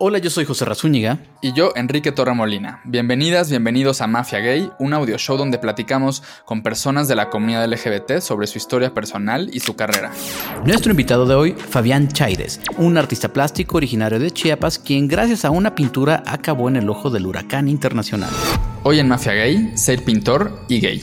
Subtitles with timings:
[0.00, 1.18] Hola, yo soy José Razúñiga.
[1.42, 2.80] Y yo, Enrique Torremolina.
[2.84, 7.66] Bienvenidas, bienvenidos a Mafia Gay, un audio show donde platicamos con personas de la comunidad
[7.68, 10.12] LGBT sobre su historia personal y su carrera.
[10.64, 15.50] Nuestro invitado de hoy, Fabián Chaires, un artista plástico originario de Chiapas, quien gracias a
[15.50, 18.30] una pintura acabó en el ojo del huracán internacional.
[18.84, 21.02] Hoy en Mafia Gay, ser pintor y gay.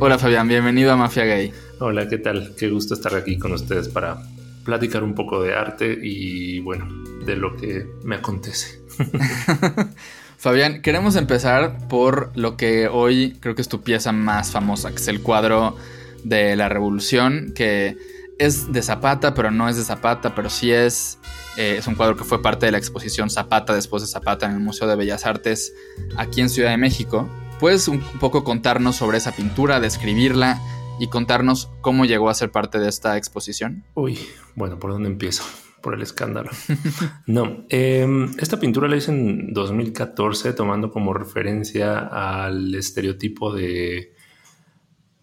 [0.00, 1.52] Hola Fabián, bienvenido a Mafia Gay.
[1.78, 2.56] Hola, ¿qué tal?
[2.58, 4.24] Qué gusto estar aquí con ustedes para
[4.64, 6.88] platicar un poco de arte y bueno,
[7.24, 8.82] de lo que me acontece.
[10.38, 14.96] Fabián, queremos empezar por lo que hoy creo que es tu pieza más famosa, que
[14.96, 15.76] es el cuadro
[16.22, 17.96] de la revolución, que
[18.38, 21.18] es de Zapata, pero no es de Zapata, pero sí es,
[21.56, 24.52] eh, es un cuadro que fue parte de la exposición Zapata después de Zapata en
[24.52, 25.72] el Museo de Bellas Artes
[26.16, 27.28] aquí en Ciudad de México.
[27.60, 30.60] ¿Puedes un poco contarnos sobre esa pintura, describirla
[30.98, 33.84] y contarnos cómo llegó a ser parte de esta exposición?
[33.94, 34.18] Uy,
[34.54, 35.44] bueno, ¿por dónde empiezo?
[35.82, 36.48] Por el escándalo.
[37.26, 44.14] no, em, esta pintura la hice en 2014 tomando como referencia al estereotipo de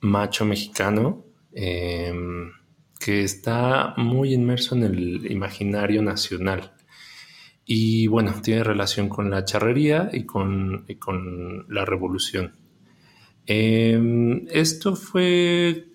[0.01, 2.51] macho mexicano em,
[2.99, 6.73] que está muy inmerso en el imaginario nacional.
[7.65, 12.60] Y bueno, tiene relación con la charrería y con, y con la revolución.
[13.45, 15.87] Em, esto fue,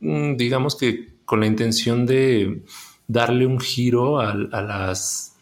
[0.00, 2.62] mm, digamos que con la intención de
[3.08, 5.36] darle un giro a, las,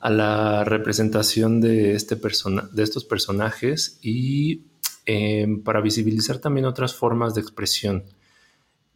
[0.00, 4.64] a la representación de, este de estos personajes y
[5.06, 8.04] em, para visibilizar también otras formas de expresión.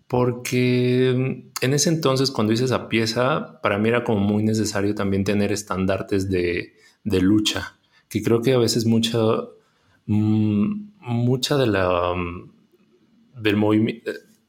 [0.06, 4.94] Porque mm, en ese entonces, cuando hice esa pieza, para mí era como muy necesario
[4.94, 9.56] también tener estandartes de, de lucha, que creo que a veces mucho
[10.06, 12.50] mucha de la, mm,
[13.42, 14.02] del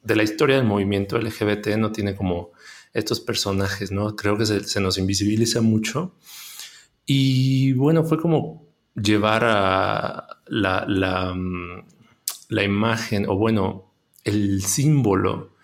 [0.03, 2.52] de la historia del movimiento LGBT no tiene como
[2.94, 4.16] estos personajes, ¿no?
[4.16, 6.16] Creo que se, nos invisibiliza mucho.
[7.06, 11.86] Y bueno, fue como llevar a la, la, mm,
[12.64, 13.92] imagen, o bueno,
[14.23, 15.55] el símbolo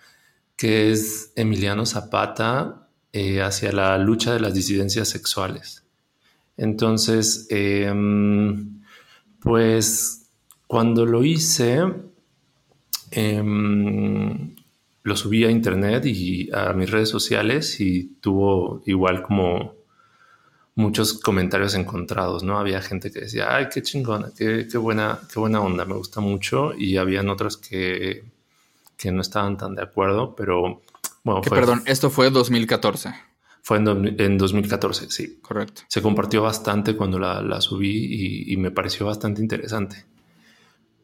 [0.56, 5.84] que es Emiliano Zapata eh, hacia la lucha de las disidencias sexuales.
[6.56, 7.90] Entonces, eh,
[9.42, 10.30] pues
[10.66, 11.82] cuando lo hice,
[13.10, 14.54] em,
[15.02, 19.74] lo subí a internet y a mis redes sociales y tuvo igual como
[20.74, 22.58] muchos comentarios encontrados, ¿no?
[22.58, 26.72] Había gente que decía, ay, qué chingona, qué, buena, qué buena onda, me gusta mucho.
[26.74, 28.24] Y habían otros que,
[28.96, 30.82] que no estaban tan de acuerdo, pero
[31.24, 31.42] bueno.
[31.42, 33.12] perdón, esto fue 2014.
[33.62, 35.38] Fue en, 2014, sí.
[35.40, 35.82] Correcto.
[35.86, 40.04] Se compartió bastante cuando la, subí y, me pareció bastante interesante.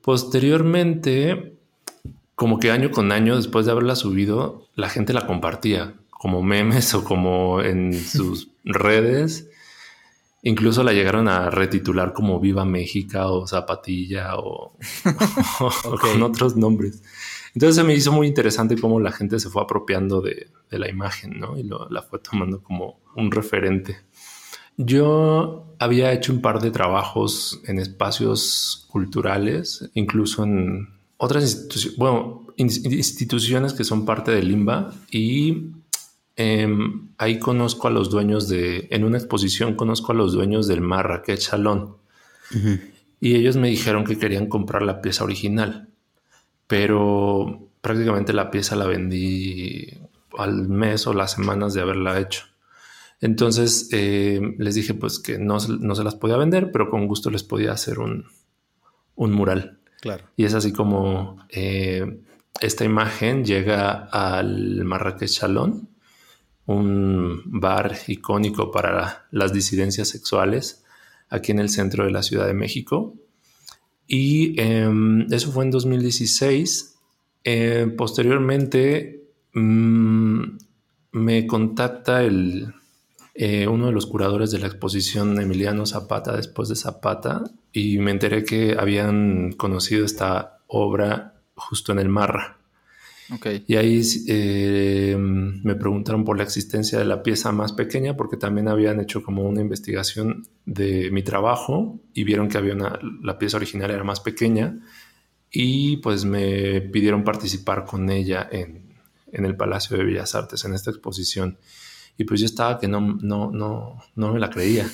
[0.02, 1.54] Posteriormente,
[2.34, 6.94] como que año con año, después de haberla subido, la gente la compartía como memes
[6.94, 9.48] o como en sus redes.
[10.42, 14.76] Incluso la llegaron a retitular como Viva México o Zapatilla o,
[16.00, 17.02] con otros nombres.
[17.54, 21.38] Entonces se me hizo muy interesante cómo la gente se fue apropiando de, la imagen,
[21.40, 21.58] ¿no?
[21.58, 23.98] Y la fue tomando como un referente.
[24.76, 32.46] Yo había hecho un par de trabajos en espacios culturales, incluso en otras instituciones, bueno,
[32.56, 35.72] instituciones que son parte de Limba y
[36.36, 40.80] em, ahí conozco a los dueños de, en una exposición conozco a los dueños del
[40.80, 41.96] Marrakech Salón
[43.20, 45.88] y ellos me dijeron que querían comprar la pieza original
[46.68, 49.88] pero prácticamente la pieza la vendí
[50.36, 52.44] al mes o las semanas de haberla hecho.
[53.20, 57.30] Entonces eh, les dije pues que no, no, se las podía vender, pero con gusto
[57.30, 58.26] les podía hacer un,
[59.16, 59.80] un mural.
[60.00, 60.24] Claro.
[60.36, 62.20] Y es así como eh,
[62.60, 65.88] esta imagen llega al Marrakech Salón,
[66.66, 70.84] un bar icónico para las disidencias sexuales
[71.30, 73.14] aquí en el centro de la Ciudad de México.
[74.08, 76.96] Y em, eso fue en 2016.
[77.44, 80.42] Eh, posteriormente mm,
[81.12, 82.74] me contacta el,
[83.34, 88.10] eh, uno de los curadores de la exposición Emiliano Zapata después de Zapata y me
[88.10, 92.57] enteré que habían conocido esta obra justo en el Marra.
[93.66, 98.68] Y ahí eh, me preguntaron por la existencia de la pieza más pequeña porque también
[98.68, 103.58] habían hecho como una investigación de mi trabajo y vieron que había una, la pieza
[103.58, 104.78] original era más pequeña
[105.50, 108.94] y pues me pidieron participar con ella en,
[109.30, 111.58] en el Palacio de Bellas Artes en esta exposición.
[112.16, 114.88] Y pues yo estaba que no, no, no, no me la creía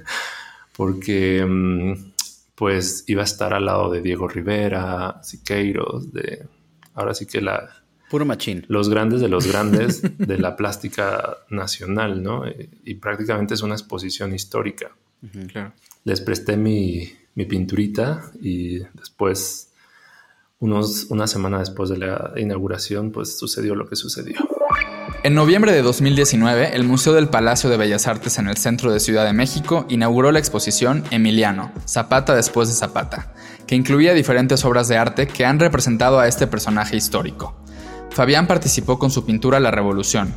[0.76, 2.12] porque mm,
[2.54, 6.46] pues iba a estar al lado de Diego Rivera, Siqueiros, de
[6.94, 8.64] ahora sí que la, Puro machín.
[8.66, 12.42] Los grandes de los grandes de la plástica nacional, ¿no?
[12.84, 14.90] Y prácticamente es una exposición histórica.
[15.52, 15.72] claro.
[16.02, 19.70] Les presté mi, mi pinturita y después,
[20.58, 24.36] unos, una semana después de la inauguración, pues sucedió lo que sucedió.
[25.22, 29.00] En noviembre de 2019, el Museo del Palacio de Bellas Artes en el centro de
[29.00, 33.32] Ciudad de México inauguró la exposición Emiliano, Zapata después de Zapata,
[33.70, 37.54] que incluía diferentes obras de arte que han representado a este personaje histórico.
[38.10, 40.34] Fabián participó con su pintura La Revolución,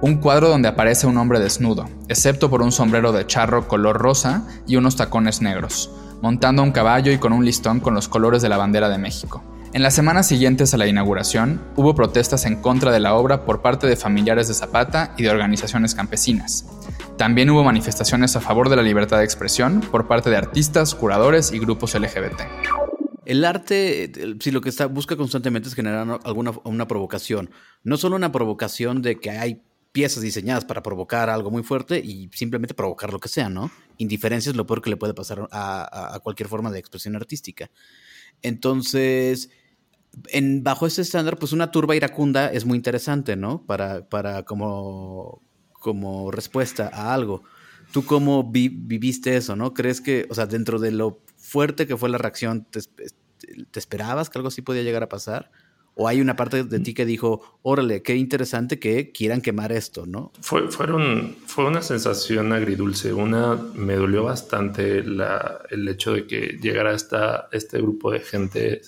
[0.00, 4.48] un cuadro donde aparece un hombre desnudo, excepto por un sombrero de charro color rosa
[4.66, 5.92] y unos tacones negros,
[6.22, 9.44] montando un caballo y con un listón con los colores de la bandera de México.
[9.74, 13.62] En las semanas siguientes a la inauguración, hubo protestas en contra de la obra por
[13.62, 16.66] parte de familiares de Zapata y de organizaciones campesinas.
[17.16, 21.52] También hubo manifestaciones a favor de la libertad de expresión por parte de artistas, curadores
[21.52, 22.42] y grupos LGBT.
[23.24, 27.50] El arte, si lo que está, busca constantemente es generar alguna una provocación.
[27.84, 32.30] No solo una provocación de que hay piezas diseñadas para provocar algo muy fuerte y
[32.32, 33.70] simplemente provocar lo que sea, ¿no?
[33.98, 37.70] Indiferencia es lo peor que le puede pasar a cualquier forma de expresión artística.
[38.42, 39.50] Entonces,
[40.28, 43.64] en, bajo ese estándar, pues una turba iracunda es muy interesante, ¿no?
[43.64, 45.42] Para, para como,
[45.72, 47.42] como respuesta a algo.
[47.92, 49.74] ¿Tú cómo viviste eso, no?
[49.74, 52.80] ¿Crees que, o sea, dentro de lo fuerte que fue la reacción, te,
[53.78, 55.50] esperabas que algo así podía llegar a pasar?
[55.94, 60.06] ¿O hay una parte de ti que dijo, órale, qué interesante que quieran quemar esto,
[60.06, 60.32] ¿no?
[60.40, 63.12] Fue, fue una sensación agridulce.
[63.12, 68.80] Una, me dolió bastante el hecho de que llegara esta, este grupo de gente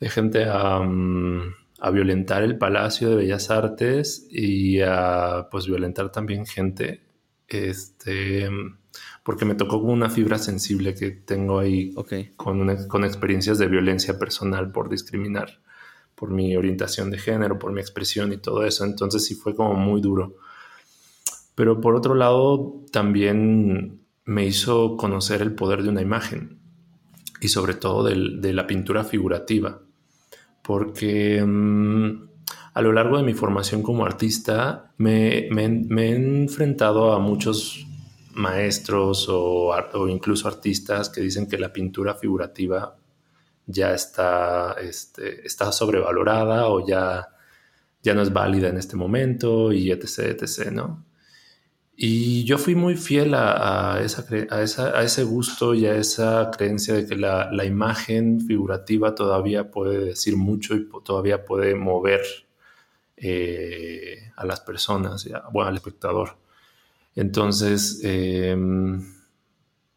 [0.00, 1.40] de gente mm,
[1.80, 7.02] a, violentar el Palacio de Bellas Artes y a pues violentar también gente.
[7.50, 8.48] Este,
[9.24, 11.94] porque me tocó con una fibra sensible que tengo ahí
[12.36, 15.60] con, con experiencias de violencia personal por discriminar,
[16.14, 18.84] por mi orientación de género, por mi expresión y todo eso.
[18.84, 20.36] Entonces sí fue como muy duro.
[21.54, 26.60] Pero por otro lado, también me hizo conocer el poder de una imagen
[27.40, 29.82] y sobre todo de la pintura figurativa
[30.70, 32.29] porque mm,
[32.72, 37.86] a lo largo de mi formación como artista me, he enfrentado a muchos
[38.34, 39.74] maestros o,
[40.08, 42.96] incluso artistas que dicen que la pintura figurativa
[43.66, 47.28] ya está, este, está sobrevalorada o ya,
[48.02, 51.04] ya no es válida en este momento y etc, etc, ¿no?
[52.02, 57.04] Y yo fui muy fiel a, esa, a, ese gusto y a esa creencia de
[57.04, 62.22] que la, imagen figurativa todavía puede decir mucho y todavía puede mover
[63.22, 66.38] eh, a las personas, bueno, al espectador.
[67.14, 69.14] Entonces, em,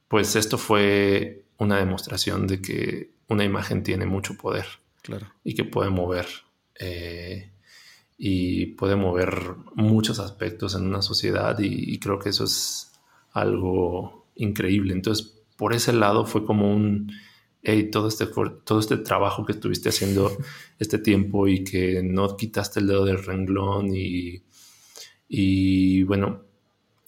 [0.07, 4.65] pues esto fue una demostración de que una imagen tiene mucho poder
[5.01, 5.27] claro.
[5.43, 6.27] y que puede mover.
[6.79, 7.49] Eh,
[8.17, 12.91] y puede mover muchos aspectos en una sociedad y, creo que eso es
[13.31, 14.93] algo increíble.
[14.93, 17.11] Entonces, por ese lado fue como un,
[17.63, 20.37] hey, todo este, todo este trabajo que estuviste haciendo
[20.79, 24.43] este tiempo y que no quitaste el dedo del renglón y,
[25.27, 26.43] y bueno,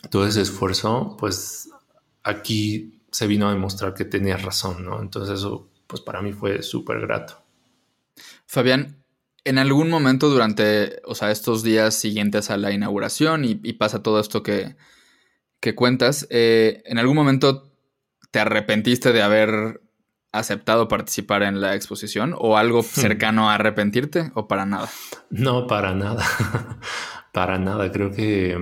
[0.10, 1.70] todo ese esfuerzo, pues
[2.24, 5.02] aquí se vino a demostrar que tenías razón, ¿no?
[5.02, 7.42] Entonces eso, pues para mí fue súper grato.
[8.46, 9.04] Fabián,
[9.44, 14.20] en algún momento durante, o sea, estos días siguientes a la inauguración y, pasa todo
[14.20, 14.76] esto que,
[15.60, 17.72] que cuentas, eh, ¿en algún momento
[18.32, 19.82] te arrepentiste de haber
[20.38, 22.84] aceptado participar en la exposición o algo hmm.
[22.84, 24.90] cercano a arrepentirte o para nada?
[25.30, 26.26] No, para nada.
[27.34, 27.92] para nada.
[27.92, 28.58] Creo que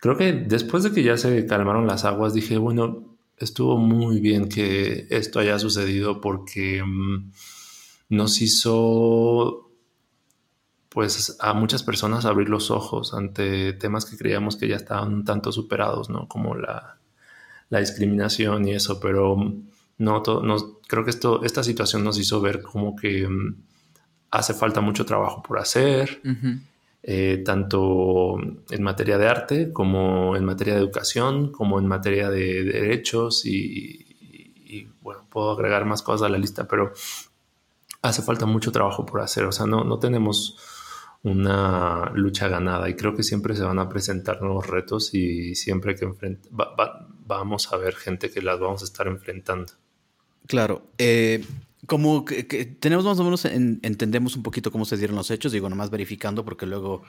[0.00, 4.48] creo que después de que ya se calmaron las aguas dije, bueno, estuvo muy bien
[4.48, 7.32] que esto haya sucedido porque mm,
[8.10, 9.66] nos hizo
[10.88, 15.24] pues a muchas personas abrir los ojos ante temas que creíamos que ya estaban un
[15.26, 16.26] tanto superados, ¿no?
[16.26, 16.98] Como la,
[17.68, 19.36] discriminación y eso, pero
[19.98, 20.22] no,
[20.86, 23.56] creo que esto, esta situación nos hizo ver como que mm,
[24.30, 26.20] hace falta mucho trabajo por hacer,
[27.02, 28.38] eh, tanto
[28.70, 34.02] en materia de arte como en materia de educación, como en materia de, derechos y,
[35.00, 36.92] bueno, puedo agregar más cosas a la lista, pero
[38.02, 40.58] hace falta mucho trabajo por hacer, o sea, no, no tenemos
[41.22, 45.94] una lucha ganada y creo que siempre se van a presentar nuevos retos y siempre
[45.96, 46.12] que
[46.50, 49.72] vamos a ver gente que las vamos a estar enfrentando.
[50.46, 51.44] Claro, eh,
[51.86, 55.68] como que, tenemos más o menos entendemos un poquito cómo se dieron los hechos, digo,
[55.68, 57.02] nomás verificando porque luego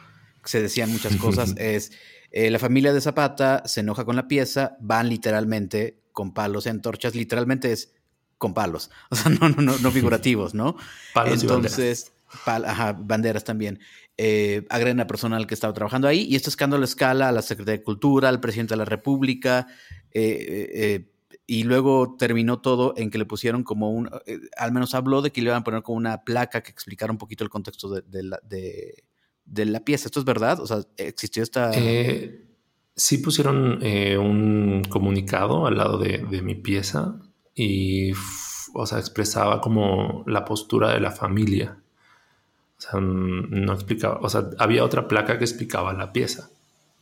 [0.43, 1.91] se decían muchas cosas, es
[2.31, 6.69] eh, la familia de Zapata se enoja con la pieza, van literalmente con palos y
[6.69, 7.93] antorchas, literalmente es
[8.37, 10.75] con palos, o sea, no, no, no, no figurativos, ¿no?
[11.13, 12.11] palos Entonces,
[12.45, 13.79] banderas también.
[14.19, 17.77] Eh, agreden a personal que estaba trabajando ahí y este escándalo escala a la Secretaría
[17.77, 19.67] de Cultura, al presidente de la República
[20.11, 21.05] eh, eh,
[21.47, 24.09] y luego terminó todo en que le pusieron como un,
[24.57, 27.17] al menos habló de que le iban a poner como una placa que explicara un
[27.17, 30.07] poquito el contexto de, la, de, la, pieza.
[30.07, 30.59] ¿Esto es verdad?
[30.59, 31.71] O sea, ¿existió esta...?
[32.95, 37.15] sí pusieron un comunicado al lado de, de mi pieza
[37.55, 38.11] y,
[38.73, 41.77] o sea, expresaba como la postura de la familia
[42.77, 46.49] o sea, no explicaba, o sea, había otra placa que explicaba la pieza.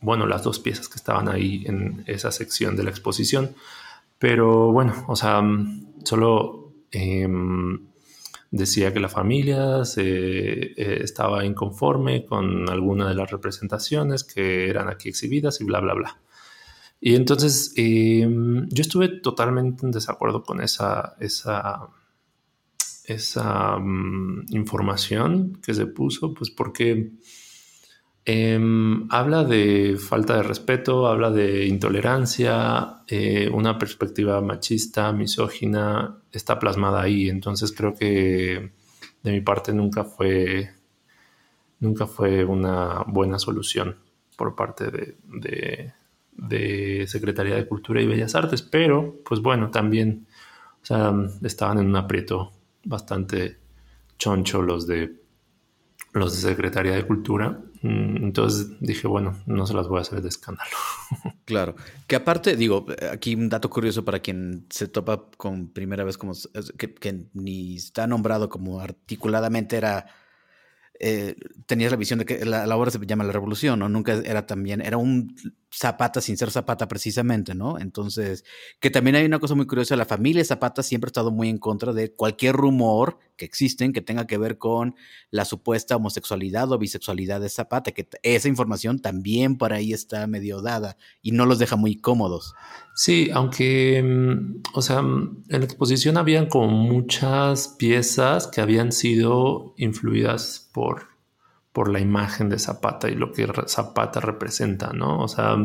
[0.00, 3.54] Bueno, las dos piezas que estaban ahí en esa sección de la exposición.
[4.18, 5.42] Pero bueno, o sea,
[6.04, 7.86] solo em,
[8.50, 14.88] decía que la familia se, eh, estaba inconforme con alguna de las representaciones que eran
[14.88, 16.20] aquí exhibidas y bla, bla, bla.
[17.00, 21.90] Y entonces em, yo estuve totalmente en desacuerdo con esa, esa
[23.06, 27.12] esa mm, información que se puso, pues porque
[28.26, 36.58] em, habla de falta de respeto, habla de intolerancia, eh, una perspectiva machista, misógina, está
[36.58, 37.28] plasmada ahí.
[37.28, 38.72] Entonces creo que
[39.22, 40.70] de mi parte nunca fue,
[41.80, 43.96] nunca fue una buena solución
[44.36, 45.94] por parte de,
[46.32, 50.26] de Secretaría de Cultura y Bellas Artes, pero pues bueno, también
[51.42, 52.52] estaban en un aprieto
[52.84, 53.58] bastante
[54.18, 55.16] choncho los de
[56.12, 57.60] los de Secretaría de Cultura.
[57.86, 60.70] Mm, entonces dije, bueno, no se las voy a hacer de escándalo.
[61.44, 61.76] Claro.
[62.08, 66.32] Que aparte, digo, aquí un dato curioso para quien se topa con primera vez como
[66.76, 70.06] que, ni está nombrado como articuladamente era
[70.98, 73.88] eh, tenías la visión de que la, obra se llama La Revolución, ¿no?
[73.88, 75.36] Nunca era también, era un
[75.72, 77.78] Zapata sin ser Zapata precisamente, ¿no?
[77.78, 78.44] Entonces,
[78.80, 81.58] que también hay una cosa muy curiosa, la familia Zapata siempre ha estado muy en
[81.58, 84.94] contra de cualquier rumor que existen que tenga que ver con
[85.30, 90.62] la supuesta homosexualidad o bisexualidad de Zapata, que esa información también por ahí está medio
[90.62, 92.54] dada y no los deja muy cómodos.
[92.94, 98.92] Sí, aunque, mm, o sea, mm, en la exposición habían como muchas piezas que habían
[98.92, 101.15] sido influidas por,
[101.76, 105.20] por la imagen de Zapata y lo que Zapata representa, ¿no?
[105.20, 105.58] O sea,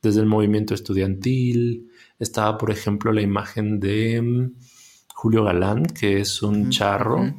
[0.00, 4.54] desde el movimiento estudiantil, estaba, por ejemplo, la imagen de mm,
[5.14, 7.34] Julio Galán, que es un charro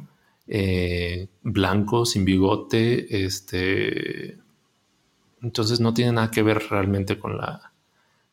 [0.46, 4.38] eh, blanco, sin bigote, este...
[5.42, 7.74] Entonces no tiene nada que ver realmente con la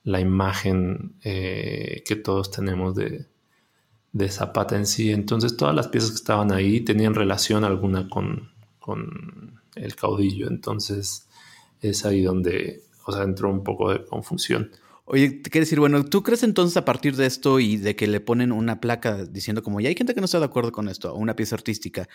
[0.03, 3.27] la imagen eh, que todos tenemos de,
[4.29, 5.11] Zapata en sí.
[5.11, 8.51] Entonces todas las piezas que estaban ahí tenían relación alguna con,
[9.75, 10.47] el caudillo.
[10.47, 11.27] Entonces
[11.81, 14.71] es ahí donde o sea, entró un poco de confusión.
[15.05, 18.07] Oye, te quiero decir, bueno, ¿tú crees entonces a partir de esto y de que
[18.07, 20.87] le ponen una placa diciendo como ya hay gente que no está de acuerdo con
[20.87, 22.07] esto, o una pieza artística,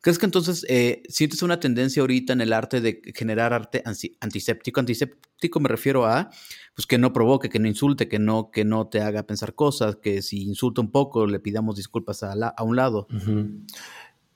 [0.00, 3.84] ¿crees que entonces eh, sientes una tendencia ahorita en el arte de generar arte
[4.20, 4.80] antiséptico?
[4.80, 6.30] Antiséptico me refiero a
[6.74, 9.96] pues que no provoque, que no insulte, que no, que no te haga pensar cosas,
[9.96, 13.06] que si insulta un poco le pidamos disculpas a, a un lado.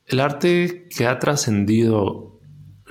[0.07, 2.34] El arte que ha trascendido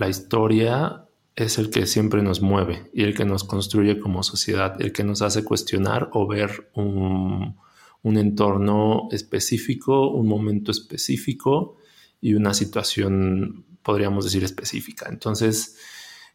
[0.04, 4.76] la historia es el que siempre nos mueve y el que nos construye como sociedad,
[4.82, 7.56] el que nos hace cuestionar o ver un,
[8.04, 11.78] entorno específico, un momento específico
[12.20, 15.08] y una situación, podríamos decir, específica.
[15.10, 15.78] Entonces,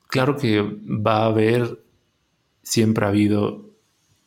[0.07, 1.85] claro que va a haber
[2.63, 3.75] siempre ha habido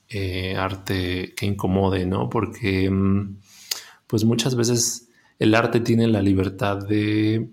[0.07, 2.29] eh, arte que incomode, ¿no?
[2.29, 3.39] Porque mm,
[4.05, 7.49] pues muchas veces el arte tiene la libertad de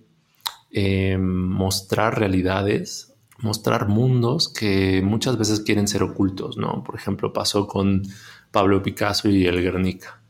[0.70, 6.82] eh, mostrar realidades, mostrar mundos que muchas veces quieren ser ocultos, ¿no?
[6.84, 8.02] Por ejemplo, pasó con
[8.50, 10.20] Pablo Picasso y el Guernica.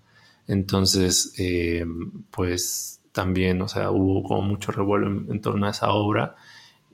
[0.47, 1.85] Entonces, eh,
[2.31, 6.37] pues también, o sea, hubo como mucho revuelo en torno a esa obra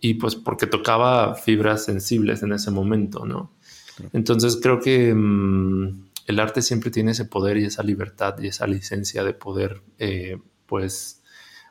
[0.01, 3.53] y pues porque tocaba fibras sensibles en ese momento, ¿no?
[4.13, 8.67] Entonces creo que mm, el arte siempre tiene ese poder y esa libertad y esa
[8.67, 11.23] licencia de poder, eh, pues,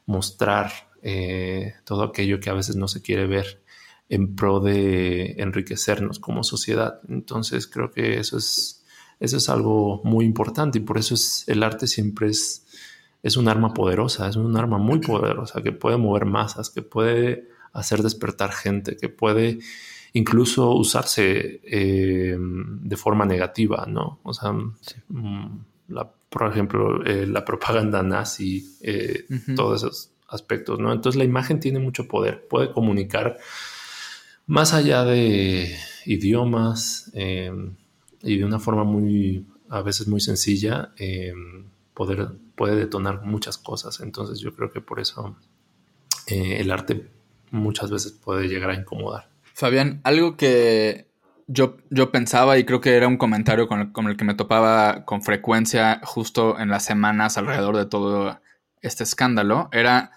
[0.06, 0.72] mostrar
[1.04, 3.62] eh, todo aquello que a veces no se quiere ver
[4.10, 7.02] en pro de enriquecernos como sociedad.
[7.10, 8.86] Entonces creo que eso es,
[9.20, 12.66] eso es algo muy importante y por eso es, el arte siempre es,
[13.22, 17.50] es un arma poderosa, es un arma muy poderosa que puede mover masas, que puede
[17.74, 19.60] hacer despertar gente, que puede
[20.14, 24.20] incluso usarse eh, de forma negativa, ¿no?
[24.24, 25.66] O sea, mm,
[26.30, 30.92] por ejemplo, eh, la propaganda nazi, eh, todos esos aspectos, ¿no?
[30.92, 33.38] Entonces la imagen tiene mucho poder, puede comunicar
[34.46, 35.76] más allá de
[36.06, 40.92] idiomas y de una forma muy, a veces muy sencilla,
[41.94, 44.00] poder, puede detonar muchas cosas.
[44.00, 45.38] Entonces yo creo que por eso
[46.28, 47.10] eh, el arte
[47.52, 49.30] muchas veces puede llegar a incomodar.
[49.54, 51.08] Fabián, algo que
[51.48, 55.22] yo, yo pensaba y creo que era un comentario con el, que me topaba con
[55.22, 58.40] frecuencia justo en las semanas alrededor de todo
[58.82, 60.12] este escándalo, era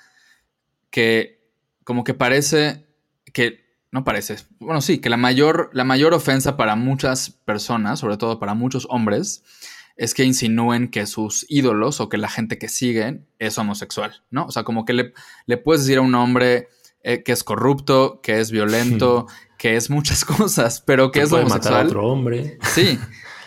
[0.97, 1.43] que
[1.85, 2.87] como que parece
[3.35, 8.17] que, no parece, bueno sí, que la mayor, la mayor ofensa para muchas personas, sobre
[8.17, 9.45] todo para muchos hombres,
[9.99, 14.47] es que insinúen que sus ídolos o que la gente que siguen es homosexual, ¿no?
[14.47, 15.13] O sea, como que le,
[15.45, 16.69] le puedes decir a un hombre
[17.03, 19.27] eh, que es corrupto, que es violento,
[19.59, 21.75] que es muchas cosas, pero que es homosexual.
[21.75, 22.59] Matar a otro hombre.
[22.75, 22.99] Sí.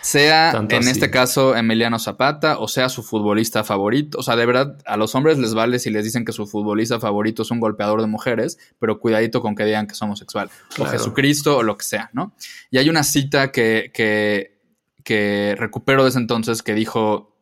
[0.02, 4.18] Sea en este caso Emiliano Zapata o sea su futbolista favorito.
[4.18, 7.00] O sea, de verdad, a los hombres les vale si les dicen que su futbolista
[7.00, 10.50] favorito es un golpeador de mujeres, pero cuidadito con que digan que es homosexual.
[10.78, 12.34] O Jesucristo o lo que sea, ¿no?
[12.70, 14.58] Y hay una cita que, que,
[15.04, 17.36] que recupero de ese entonces que dijo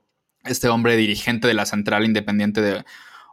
[0.45, 2.85] este hombre dirigente de la Central Independiente de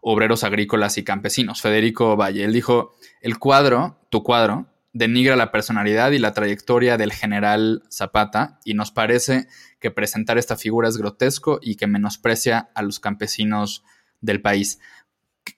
[0.01, 2.44] Obreros Agrícolas y Campesinos, Federico Valle.
[2.44, 8.61] Él dijo, el cuadro, tu cuadro, denigra la personalidad y la trayectoria del general Zapata
[8.63, 9.47] y nos parece
[9.81, 13.83] que presentar esta figura es grotesco y que menosprecia a los campesinos
[14.21, 14.79] del país.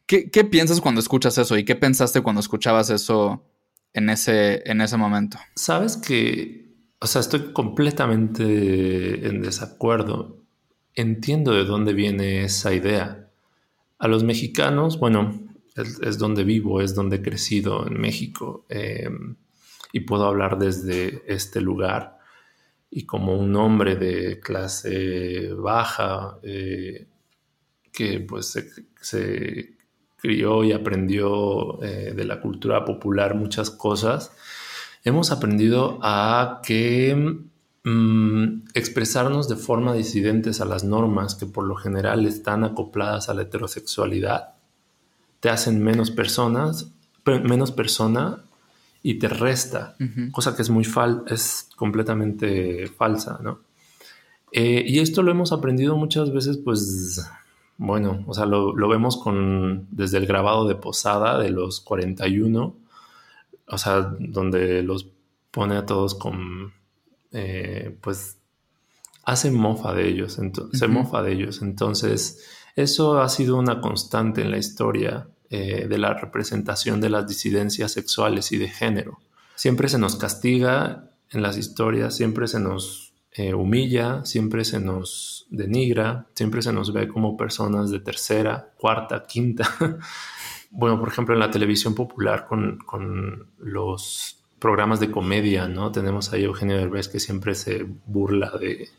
[0.07, 3.45] ¿Qué, piensas cuando escuchas eso y qué pensaste cuando escuchabas eso
[3.93, 5.37] en ese, en ese momento?
[5.55, 10.43] Sabes que, o sea, estoy completamente en desacuerdo.
[10.95, 13.29] Entiendo de dónde viene esa idea.
[13.99, 15.46] A los mexicanos, bueno,
[15.77, 19.35] es, donde vivo, es donde he crecido en México em,
[19.93, 22.17] y puedo hablar desde este lugar.
[22.89, 27.07] Y como un hombre de clase baja eh,
[27.91, 28.57] que pues
[29.01, 29.77] se,
[30.17, 34.31] crió y aprendió eh, de la cultura popular muchas cosas,
[35.03, 37.15] hemos aprendido a que
[37.83, 43.33] mm, expresarnos de forma disidentes a las normas que por lo general están acopladas a
[43.35, 44.56] la heterosexualidad
[45.47, 46.91] te hacen menos personas,
[47.25, 48.43] menos persona
[49.01, 49.95] y te resta,
[50.33, 53.59] cosa que es muy fal es completamente falsa, ¿no?
[54.51, 57.25] Eh, y esto lo hemos aprendido muchas veces, pues,
[57.77, 62.75] bueno, o sea, lo, vemos con, desde el grabado de Posada de los 41,
[63.67, 65.07] o sea, donde los
[65.49, 66.73] pone a todos con,
[67.31, 68.37] eh, pues,
[69.23, 70.37] hace mofa de ellos,
[70.73, 75.97] se mofa de ellos, entonces eso ha sido una constante en la historia eh, de
[75.97, 79.19] la representación de las disidencias sexuales y de género.
[79.55, 85.45] Siempre se nos castiga en las historias, siempre se nos eh, humilla, siempre se nos
[85.49, 89.69] denigra, siempre se nos ve como personas de tercera, cuarta, quinta.
[90.71, 95.91] bueno, por ejemplo, en la televisión popular con, con los programas de comedia, ¿no?
[95.91, 98.89] Tenemos ahí Eugenio Derbez que siempre se burla de,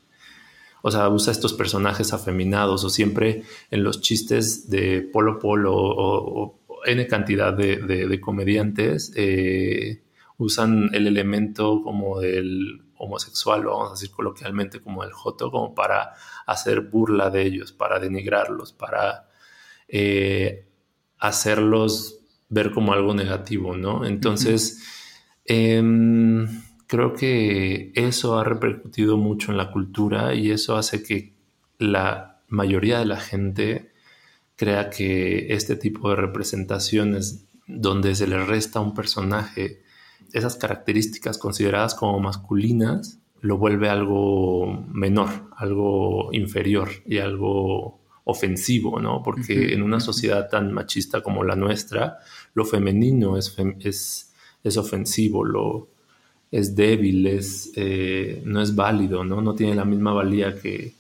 [0.82, 6.58] o sea, usa estos personajes afeminados o siempre en los chistes de Polo Polo o,
[6.86, 10.02] N cantidad de, comediantes eh,
[10.36, 15.74] usan el elemento como del homosexual, o vamos a decir coloquialmente como el joto, como
[15.74, 16.14] para
[16.46, 19.28] hacer burla de ellos, para denigrarlos, para
[19.88, 20.66] eh,
[21.18, 24.04] hacerlos ver como algo negativo, ¿no?
[24.06, 24.82] Entonces,
[26.88, 31.35] creo que eso ha repercutido mucho en la cultura y eso hace que
[31.79, 33.92] la mayoría de la gente
[34.57, 39.83] crea que este tipo de representaciones donde se le resta a un personaje
[40.33, 49.22] esas características consideradas como masculinas, lo vuelve algo menor, algo inferior y algo ofensivo, ¿no?
[49.22, 52.18] Porque en una sociedad tan machista como la nuestra,
[52.55, 55.88] lo femenino es, es, es ofensivo, lo,
[56.50, 59.40] es débil, es, eh, no es válido, ¿no?
[59.40, 60.96] no tiene la misma valía que,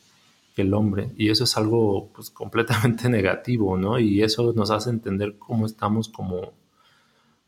[0.56, 1.10] el hombre.
[1.16, 3.96] Y eso es algo pues, completamente negativo, ¿no?
[4.00, 6.52] Y eso nos hace entender cómo estamos como,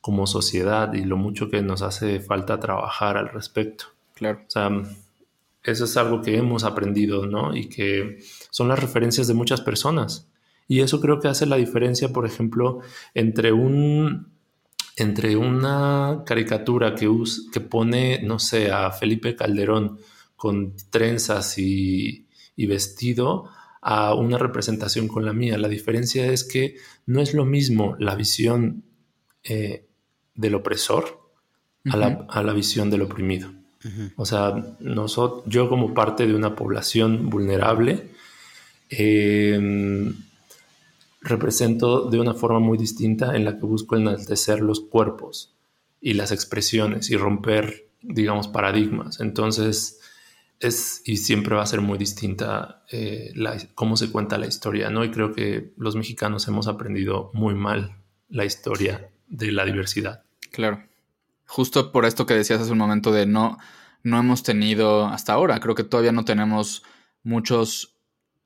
[0.00, 3.86] como sociedad y lo mucho que nos hace falta trabajar al respecto.
[4.14, 4.42] Claro.
[4.46, 4.70] O sea,
[5.64, 7.56] eso es algo que hemos aprendido, ¿no?
[7.56, 8.18] Y que
[8.50, 10.28] son las referencias de muchas personas.
[10.68, 12.78] Y eso creo que hace la diferencia, por ejemplo,
[13.14, 14.28] entre un
[15.00, 17.08] entre una caricatura que,
[17.52, 19.98] que pone, no sé, a Felipe Calderón
[20.36, 23.48] con trenzas y, vestido
[23.80, 25.56] a una representación con la mía.
[25.56, 28.84] La diferencia es que no es lo mismo la visión
[29.42, 29.86] eh,
[30.34, 31.32] del opresor
[31.90, 31.96] a,
[32.42, 33.50] la, visión del oprimido.
[34.16, 38.10] O sea, nosotros, yo como parte de una población vulnerable,
[38.90, 40.12] eh,
[41.20, 45.54] represento de una forma muy distinta en la que busco enaltecer los cuerpos
[46.00, 49.20] y las expresiones y romper, digamos, paradigmas.
[49.20, 50.00] Entonces,
[50.60, 53.32] es y siempre va a ser muy distinta eh,
[53.74, 55.04] cómo se cuenta la historia, ¿no?
[55.04, 57.96] Y creo que los mexicanos hemos aprendido muy mal
[58.28, 60.22] la historia de la diversidad.
[60.52, 60.84] Claro.
[61.46, 63.58] Justo por esto que decías hace un momento de no,
[64.02, 66.84] no hemos tenido hasta ahora, creo que todavía no tenemos
[67.22, 67.96] muchos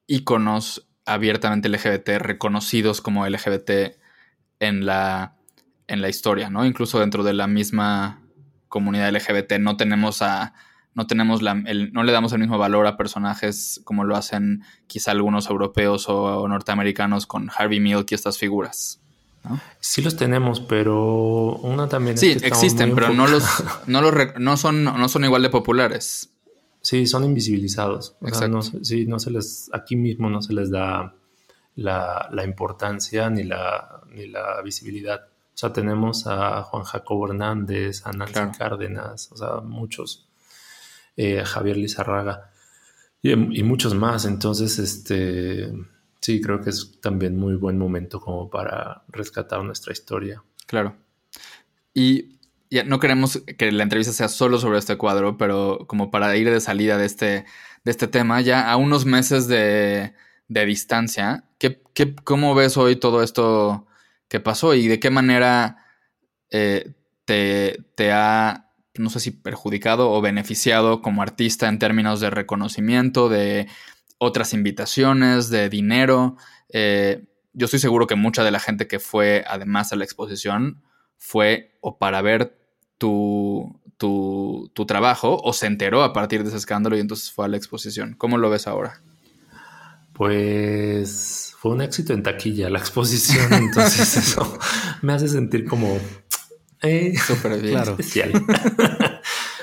[0.07, 3.97] íconos abiertamente LGBT reconocidos como LGBT
[4.61, 5.37] en la,
[5.87, 6.65] en la historia, ¿no?
[6.65, 8.23] Incluso dentro de la misma
[8.69, 10.55] comunidad LGBT no tenemos a
[10.95, 15.11] no tenemos la, no le damos el mismo valor a personajes como lo hacen quizá
[15.11, 19.01] algunos europeos o, norteamericanos con Harvey Milk y estas figuras.
[19.81, 22.17] Sí los tenemos, pero una también.
[22.17, 23.45] Sí, existen, pero no los,
[23.87, 26.31] no los no son, no son igual de populares.
[26.85, 28.15] Sí, son invisibilizados.
[28.21, 31.15] no, sí, no se les, aquí mismo no se les da
[31.77, 35.23] la, importancia ni la, ni la visibilidad.
[35.25, 40.29] O sea, tenemos a Juan Jacobo Hernández, a Nancy Cárdenas, o sea, muchos,
[41.17, 42.51] eh, a Javier Lizarraga
[43.23, 44.27] y, y, muchos más.
[44.27, 45.73] Entonces, este,
[46.21, 50.45] sí, creo que es también muy buen momento como para rescatar nuestra historia.
[50.67, 50.97] Claro.
[51.95, 52.35] Y
[52.83, 56.61] no queremos que la entrevista sea solo sobre este cuadro, pero como para ir de
[56.61, 57.45] salida de este,
[57.85, 60.13] de este tema, ya a unos meses de,
[60.49, 61.81] distancia, ¿qué,
[62.25, 63.87] cómo ves hoy todo esto
[64.29, 65.85] que pasó y de qué manera
[66.51, 66.93] eh,
[67.25, 73.29] te, te, ha, no sé si perjudicado o beneficiado como artista en términos de reconocimiento,
[73.29, 73.69] de
[74.19, 76.37] otras invitaciones, de dinero?
[76.71, 80.83] Eh, yo estoy seguro que mucha de la gente que fue además a la exposición
[81.19, 82.64] fue o para ver
[83.05, 87.49] tu, tu, trabajo o se enteró a partir de ese escándalo y entonces fue a
[87.49, 88.15] la exposición.
[88.17, 89.03] ¿Cómo lo ves ahora?
[90.15, 94.59] Pues fue un éxito en taquilla la exposición, entonces eso
[95.03, 95.99] me hace sentir como
[96.83, 98.33] eh, súper bien, especial.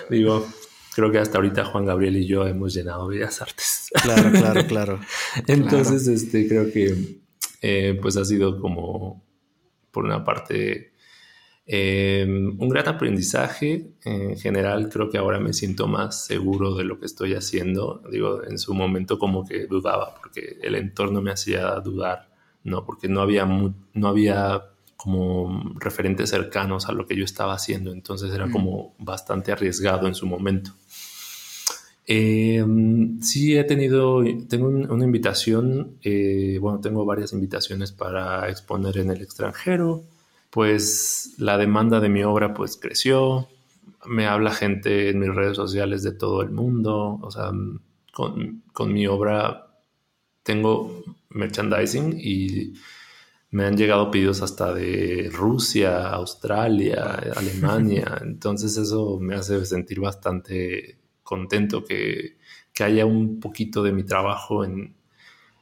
[0.09, 0.47] Digo,
[0.93, 3.87] creo que hasta ahorita Juan Gabriel y yo hemos llenado Bellas Artes.
[4.03, 4.99] Claro, claro, claro.
[5.47, 7.21] entonces, este, creo que
[7.61, 9.23] eh, pues ha sido como
[9.91, 10.90] por una parte
[11.65, 13.91] Em, un gran aprendizaje.
[14.03, 18.01] En general, creo que ahora me siento más seguro de lo que estoy haciendo.
[18.11, 22.29] Digo, en su momento como que dudaba, porque el entorno me hacía dudar,
[22.63, 22.85] ¿no?
[22.85, 24.63] Porque no había, no había
[24.97, 27.91] como referentes cercanos a lo que yo estaba haciendo.
[27.91, 30.71] Entonces era como bastante arriesgado en su momento.
[32.07, 39.11] Em, sí, he tenido, tengo una invitación, eh, bueno, tengo varias invitaciones para exponer en
[39.11, 40.03] el extranjero
[40.51, 43.47] pues la demanda de mi obra pues creció,
[44.05, 47.51] me habla gente en mis redes sociales de todo el mundo, o sea,
[48.11, 49.67] con, mi obra
[50.43, 52.73] tengo merchandising y
[53.51, 60.99] me han llegado pedidos hasta de Rusia, Australia, Alemania, entonces eso me hace sentir bastante
[61.23, 62.39] contento que,
[62.81, 64.95] haya un poquito de mi trabajo en,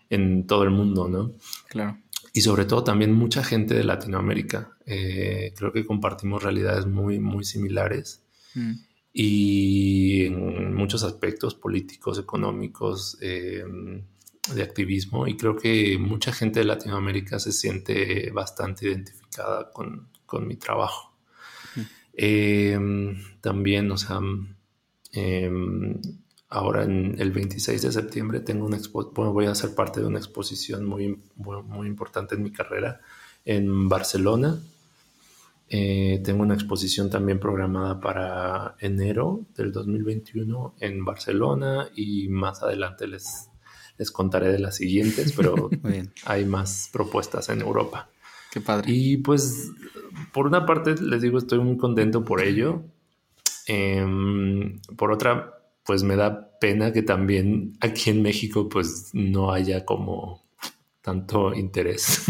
[0.10, 1.34] en todo el mundo, ¿no?
[1.68, 1.98] Claro
[2.34, 4.78] y sobre todo también mucha gente de Latinoamérica.
[4.86, 8.24] Eh, creo que compartimos realidades muy, muy similares
[8.56, 8.72] mm.
[9.14, 14.04] y en muchos aspectos políticos, económicos, em,
[14.54, 20.48] de activismo y creo que mucha gente de Latinoamérica se siente bastante identificada con, con
[20.48, 21.14] mi trabajo.
[21.76, 21.82] Mm.
[22.14, 24.20] Em, también, o sea,
[25.12, 26.00] em,
[26.50, 28.80] Ahora en el 26 de septiembre tengo una
[29.14, 33.02] voy a ser parte de una exposición muy, muy, importante en mi carrera
[33.46, 34.60] en Barcelona.
[35.70, 43.08] Eh, tengo una exposición también programada para enero del 2021 en Barcelona y más adelante
[43.08, 43.50] les,
[44.00, 45.70] les contaré de las siguientes, pero
[46.26, 48.10] hay más propuestas en Europa.
[48.52, 48.92] Qué padre.
[48.92, 49.72] Y pues,
[50.34, 52.82] por una parte, les digo, estoy muy contento por ello.
[53.68, 55.59] Em, por otra,
[55.90, 60.46] pues me da pena que también aquí en México pues no haya como
[61.02, 62.26] tanto interés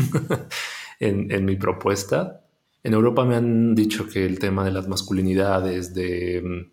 [1.01, 2.45] en, mi propuesta.
[2.83, 6.71] En Europa me han dicho que el tema de las masculinidades, de mm,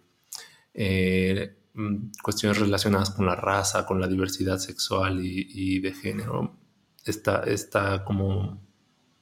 [0.74, 6.54] eh, mm, cuestiones relacionadas con la raza, con la diversidad sexual y, de género,
[7.04, 8.60] está, está como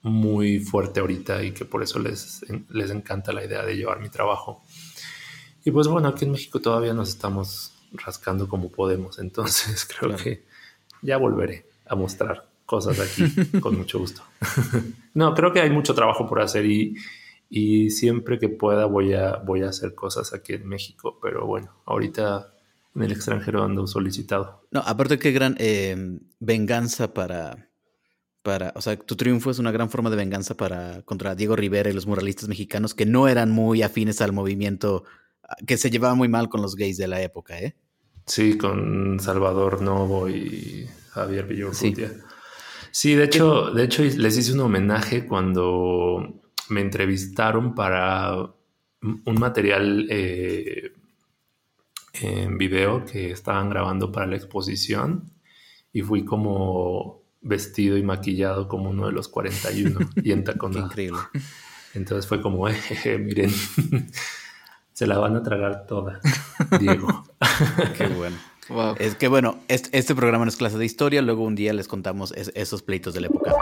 [0.02, 4.10] muy fuerte ahorita y que por eso les, les encanta la idea de llevar mi
[4.10, 4.62] trabajo.
[5.64, 10.44] Y pues bueno, aquí en México todavía nos estamos rascando como podemos, entonces creo que
[11.02, 13.24] ya volveré a mostrar cosas aquí
[13.60, 14.22] con mucho gusto.
[15.14, 16.96] no, creo que hay mucho trabajo por hacer y,
[17.48, 21.70] y siempre que pueda voy a, voy a hacer cosas aquí en México, pero bueno,
[21.86, 22.52] ahorita
[22.94, 24.66] en el extranjero ando solicitado.
[24.70, 27.70] No, aparte qué gran eh, venganza para,
[28.42, 31.90] para, o sea, tu triunfo es una gran forma de venganza para contra Diego Rivera
[31.90, 35.04] y los muralistas mexicanos que no eran muy afines al movimiento
[35.66, 37.74] que se llevaba muy mal con los gays de la época, ¿eh?
[38.26, 42.12] Sí, con Salvador Novo y Javier Villorrutia.
[42.90, 48.54] Sí, de hecho, de hecho les hice un homenaje cuando me entrevistaron para
[49.02, 50.92] un material eh,
[52.14, 55.32] en video que estaban grabando para la exposición
[55.92, 60.86] y fui como vestido y maquillado como uno de los 41 y en taconada.
[60.86, 61.20] Increíble.
[61.94, 62.68] Entonces fue como,
[63.04, 63.50] eh, miren,
[64.94, 66.20] se la van a tragar toda,
[66.80, 67.24] Diego.
[67.98, 68.36] Qué bueno.
[68.98, 72.32] Es que bueno, este, programa no es clase de historia, luego un día les contamos
[72.32, 73.52] esos pleitos de la época.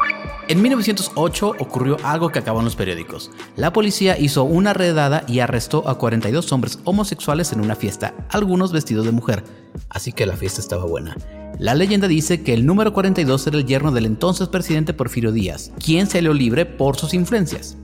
[0.47, 3.33] En 1908 ocurrió algo que acabó en los periódicos.
[3.57, 8.71] La policía hizo una redada y arrestó a 42 hombres homosexuales en una fiesta, algunos
[8.71, 9.42] vestidos de mujer.
[9.88, 11.16] Así que la fiesta estaba buena.
[11.59, 15.73] La leyenda dice que el número 42 era el yerno del entonces presidente Porfirio Díaz,
[15.85, 17.77] quien salió libre por sus influencias.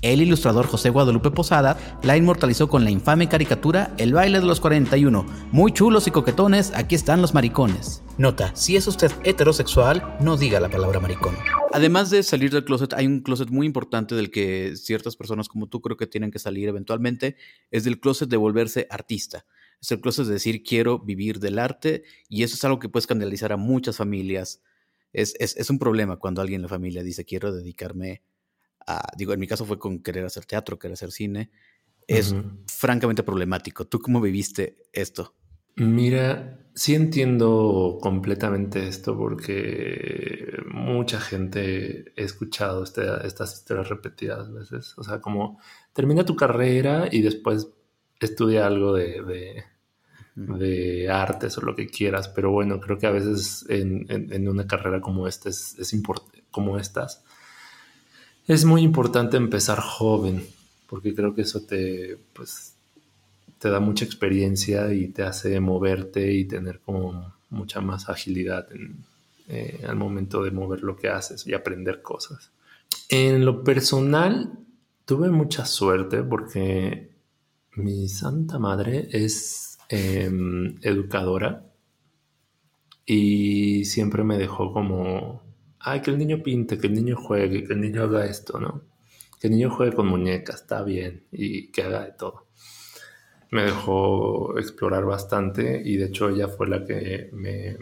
[0.00, 4.60] El ilustrador José Guadalupe Posada la inmortalizó con la infame caricatura El baile de los
[4.60, 5.26] 41.
[5.52, 8.02] Muy chulos y coquetones, aquí están los maricones.
[8.16, 11.36] Nota, si es usted heterosexual, no diga la palabra maricón.
[11.72, 15.68] Además de salir del closet, hay un closet muy importante del que ciertas personas como
[15.68, 17.36] tú creo que tienen que salir eventualmente,
[17.70, 19.44] es del closet de volverse artista.
[19.80, 23.02] Es el closet de decir quiero vivir del arte y eso es algo que puede
[23.02, 24.62] escandalizar a muchas familias.
[25.12, 28.22] Es, es, es un problema cuando alguien en la familia dice quiero dedicarme
[29.16, 31.50] digo, en mi caso fue con querer hacer teatro, querer hacer cine,
[32.06, 32.34] es
[32.66, 33.86] francamente problemático.
[33.86, 35.34] ¿Tú cómo viviste esto?
[35.76, 44.96] Mira, sí entiendo completamente esto porque mucha gente he escuchado este, estas historias repetidas veces.
[44.98, 45.58] O sea, como
[45.94, 47.68] termina tu carrera y después
[48.20, 49.64] estudia algo de,
[50.34, 52.28] de, artes o lo que quieras.
[52.28, 55.94] Pero bueno, creo que a veces en, una carrera como esta es, es
[56.50, 57.24] como estas,
[58.46, 60.44] es muy importante empezar joven,
[60.88, 62.74] porque creo que eso te, pues,
[63.58, 68.66] te da mucha experiencia y te hace moverte y tener como mucha más agilidad
[69.48, 72.50] eh, al momento de mover lo que haces y aprender cosas.
[73.08, 74.58] En lo personal,
[75.04, 77.10] tuve mucha suerte porque
[77.74, 81.64] mi santa madre es em, educadora
[83.06, 85.42] y siempre me dejó como
[85.82, 88.82] ay, que el niño pinte, que el niño juegue, que el niño haga esto, ¿no?
[89.40, 92.46] Que el niño juegue con muñecas, está bien, y que haga de todo.
[93.50, 97.76] Me dejó explorar bastante y de hecho ella fue la que me,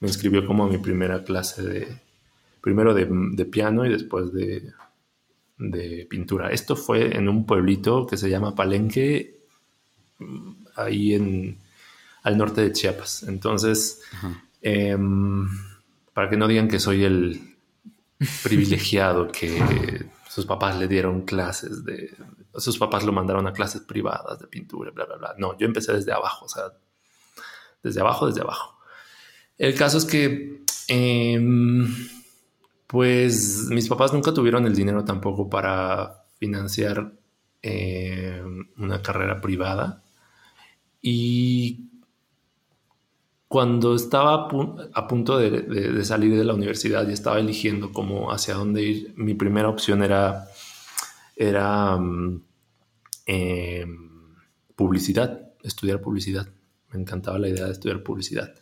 [0.00, 1.88] inscribió como a mi primera clase de,
[2.60, 4.70] primero de, piano y después de,
[5.58, 6.50] de, pintura.
[6.50, 9.40] Esto fue en un pueblito que se llama Palenque,
[10.76, 11.58] ahí en,
[12.22, 13.22] al norte de Chiapas.
[13.22, 14.02] Entonces,
[16.14, 17.56] para que no digan que soy el
[18.42, 22.14] privilegiado que sus papás le dieron clases de,
[22.56, 25.34] sus papás lo mandaron a clases privadas de pintura, bla, bla, bla.
[25.38, 26.64] No, yo empecé desde abajo, o sea,
[27.82, 28.78] desde abajo, desde abajo.
[29.58, 31.94] El caso es que, em,
[32.86, 37.12] pues mis papás nunca tuvieron el dinero tampoco para financiar
[37.62, 40.02] em, una carrera privada.
[41.00, 41.91] Y
[43.52, 44.48] cuando estaba
[44.94, 49.34] a punto de, salir de la universidad y estaba eligiendo cómo hacia dónde ir, mi
[49.34, 50.46] primera opción era,
[51.36, 52.42] era mm,
[53.26, 54.10] em,
[54.74, 56.48] publicidad, estudiar publicidad.
[56.92, 58.54] Me encantaba la idea de estudiar publicidad.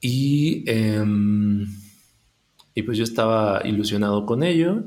[0.00, 1.66] Y, em,
[2.72, 4.84] y pues yo estaba ilusionado con ello,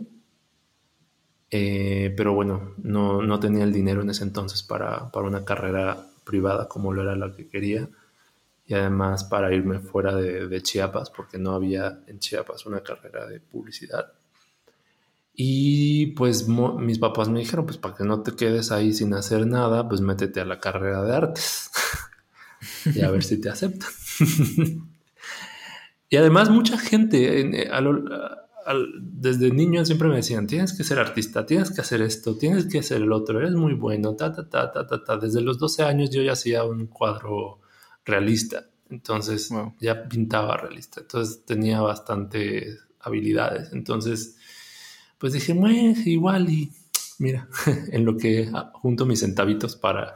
[1.52, 6.08] eh, pero bueno, no, no, tenía el dinero en ese entonces para, para una carrera
[6.24, 7.90] privada como lo era la que quería
[8.66, 13.40] y además para irme fuera de, Chiapas, porque no había en Chiapas una carrera de
[13.40, 14.14] publicidad.
[15.36, 19.48] Y pues mis papás me dijeron, pues para que no te quedes ahí sin hacer
[19.48, 21.72] nada, pues métete a la carrera de artes
[22.86, 23.90] y a ver si te aceptan.
[26.10, 27.70] y además mucha gente
[28.96, 32.80] desde niño siempre me decían, tienes que ser artista, tienes que hacer esto, tienes que
[32.80, 35.18] hacer el otro, eres muy bueno, ta, ta, ta, ta, ta, ta.
[35.18, 37.63] Desde los 12 años yo ya hacía un cuadro
[38.06, 38.70] realista.
[38.90, 41.02] Entonces ya pintaba realista.
[41.02, 43.72] Entonces tenía bastantes habilidades.
[43.74, 44.38] Entonces,
[45.18, 46.72] pues dije, bueno, igual y
[47.20, 47.48] mira,
[47.92, 50.16] en lo que junto mis centavitos para,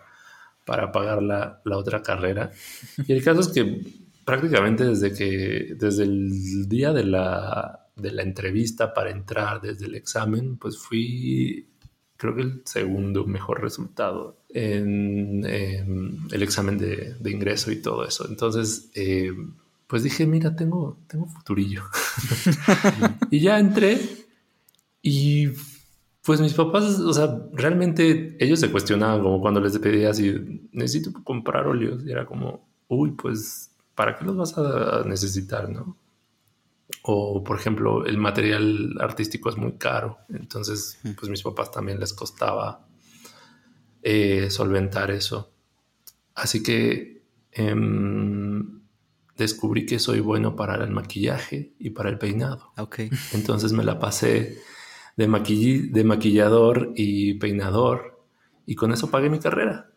[0.65, 2.52] para pagar la, la, otra carrera.
[3.08, 3.82] Y el caso es que
[4.26, 9.95] prácticamente desde que, desde el día de la, de la entrevista para entrar, desde el
[9.95, 11.67] examen, pues fui
[12.17, 18.27] creo que el segundo mejor resultado en, el examen de, ingreso y todo eso.
[18.27, 19.32] Entonces, eh,
[19.88, 21.84] pues dije, mira, tengo, tengo futurillo.
[23.32, 23.99] y ya entré
[25.01, 25.49] y
[26.27, 31.13] pues mis papás, o sea, realmente ellos se cuestionaban como cuando les pedía así, necesito
[31.23, 32.03] comprar óleos.
[32.06, 35.95] Y era como, uy, pues, ¿para qué los vas a necesitar, no?
[37.04, 40.19] O, por ejemplo, el material artístico es muy caro.
[40.30, 42.88] Entonces, pues mis papás también les costaba
[44.02, 45.52] eh, solventar eso.
[46.36, 48.82] Así que em,
[49.38, 52.71] descubrí que soy bueno para el maquillaje y para el peinado.
[53.34, 54.60] Entonces me la pasé
[55.15, 58.23] de, de maquillador y peinador
[58.65, 59.91] y con eso pagué mi carrera.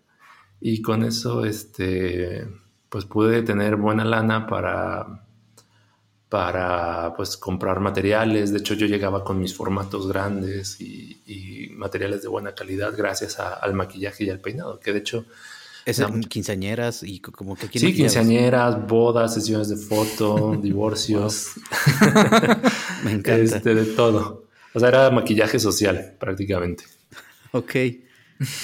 [0.61, 2.46] Y con eso, este,
[2.88, 5.24] pues pude tener buena lana para,
[6.31, 8.53] para pues comprar materiales.
[8.53, 11.19] De hecho, yo llegaba con mis formatos grandes y,
[11.73, 15.25] materiales de buena calidad gracias al maquillaje y al peinado, que de hecho...
[15.87, 17.66] Es quinceañeras y como que...
[17.79, 21.53] Sí, quinceañeras, bodas, sesiones de foto, divorcios.
[23.03, 23.57] Me encanta.
[23.57, 24.45] Este, de todo.
[24.75, 26.85] O sea, era maquillaje social prácticamente.
[27.53, 27.75] Ok.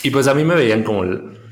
[0.02, 1.04] Y pues a mí me veían como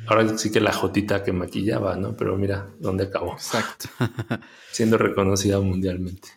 [0.07, 2.17] ahora sí que la jotita que maquillaba, ¿no?
[2.17, 3.33] Pero mira dónde acabó.
[3.33, 3.89] Exacto.
[4.71, 6.29] Siendo reconocida mundialmente.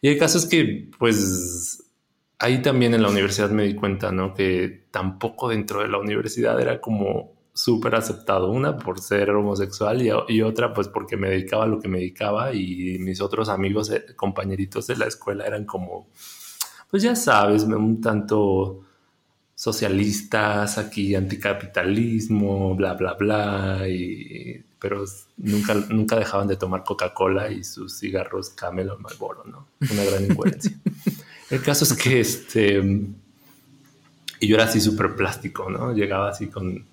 [0.00, 1.84] Y el caso es que, pues,
[2.38, 4.34] ahí también en la universidad me di cuenta, ¿no?
[4.34, 8.50] Que tampoco dentro de la universidad era como súper aceptado.
[8.50, 12.54] Una por ser homosexual y, otra pues porque me dedicaba a lo que me dedicaba
[12.54, 16.08] y mis otros amigos, eh, compañeritos de la escuela eran como,
[16.90, 18.87] pues ya sabes, un tanto
[19.58, 25.04] socialistas, aquí anticapitalismo, bla, bla, bla, y, pero
[25.36, 29.66] nunca, nunca dejaban de tomar Coca-Cola y sus cigarros Camelo Malboro, ¿no?
[29.90, 30.70] Una gran incoherencia.
[31.50, 32.78] El caso es que este,
[34.38, 35.92] y yo era así súper plástico, ¿no?
[35.92, 36.86] Llegaba así con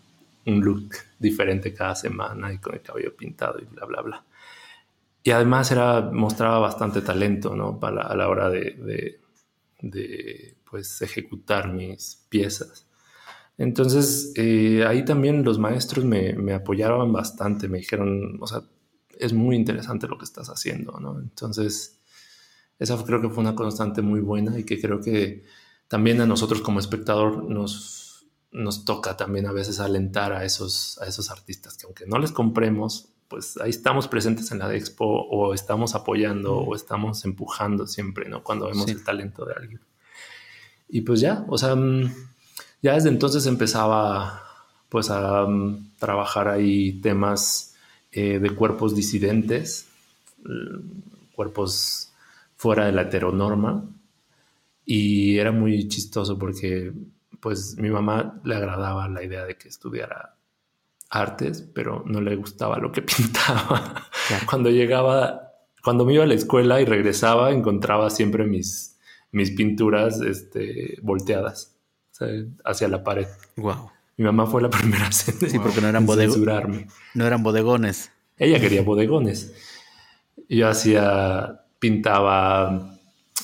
[0.45, 4.23] un look diferente cada semana y con el cabello pintado y bla, bla, bla.
[5.23, 7.80] Y además era, mostraba bastante talento, ¿no?
[7.80, 9.19] Para, a la hora de,
[9.82, 12.86] de pues ejecutar mis piezas.
[13.58, 18.62] Entonces eh, ahí también los maestros me, me, apoyaron bastante, me dijeron, o sea,
[19.18, 21.18] es muy interesante lo que estás haciendo, ¿no?
[21.18, 22.02] Entonces
[22.78, 25.46] esa creo que fue una constante muy buena y que creo que
[25.88, 31.06] también a nosotros como espectador nos, nos toca también a veces alentar a esos, a
[31.06, 35.54] esos artistas que aunque no les compremos, pues ahí estamos presentes en la expo o
[35.54, 38.44] estamos apoyando o estamos empujando siempre, ¿no?
[38.44, 39.82] Cuando vemos el talento de alguien.
[40.89, 42.12] Y pues ya, o sea, mm,
[42.82, 44.43] ya desde entonces empezaba
[44.89, 47.76] pues a mm, trabajar ahí temas
[48.12, 49.88] eh, de cuerpos disidentes,
[50.43, 52.12] mm, cuerpos
[52.56, 53.84] fuera de la heteronorma.
[54.86, 56.93] Y era muy chistoso porque
[57.39, 60.36] pues mi mamá le agradaba la idea de que estudiara
[61.10, 64.08] artes, pero no le gustaba lo que pintaba.
[64.50, 68.94] Cuando llegaba, cuando me iba a la escuela y regresaba, encontraba siempre mis
[69.32, 71.76] mis pinturas este, volteadas
[72.64, 73.28] hacia la pared.
[73.58, 73.92] Wow.
[74.18, 76.94] Mi mamá fue la primera sí, porque no eran bodegones.
[77.14, 78.12] No eran bodegones.
[78.38, 79.54] Ella quería bodegones.
[80.48, 82.98] Yo hacía, pintaba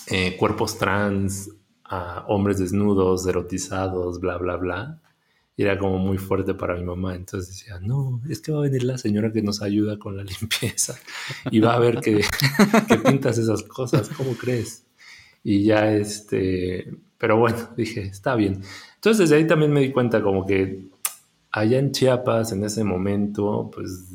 [0.08, 1.50] eh, cuerpos trans,
[1.84, 5.02] a hombres desnudos, erotizados, bla, bla, bla.
[5.58, 7.15] Y era como muy fuerte para mi mamá.
[7.15, 10.24] Entonces decía, no, es que va a venir la señora que nos ayuda con la
[10.41, 10.98] limpieza
[11.50, 12.24] y va a ver que,
[12.88, 14.10] que pintas esas cosas.
[14.10, 14.86] ¿Cómo crees?
[15.43, 18.62] Y ya este, pero bueno, dije, está bien.
[18.95, 20.89] Entonces desde ahí también me di cuenta como que
[21.51, 24.06] allá en Chiapas, en ese momento, pues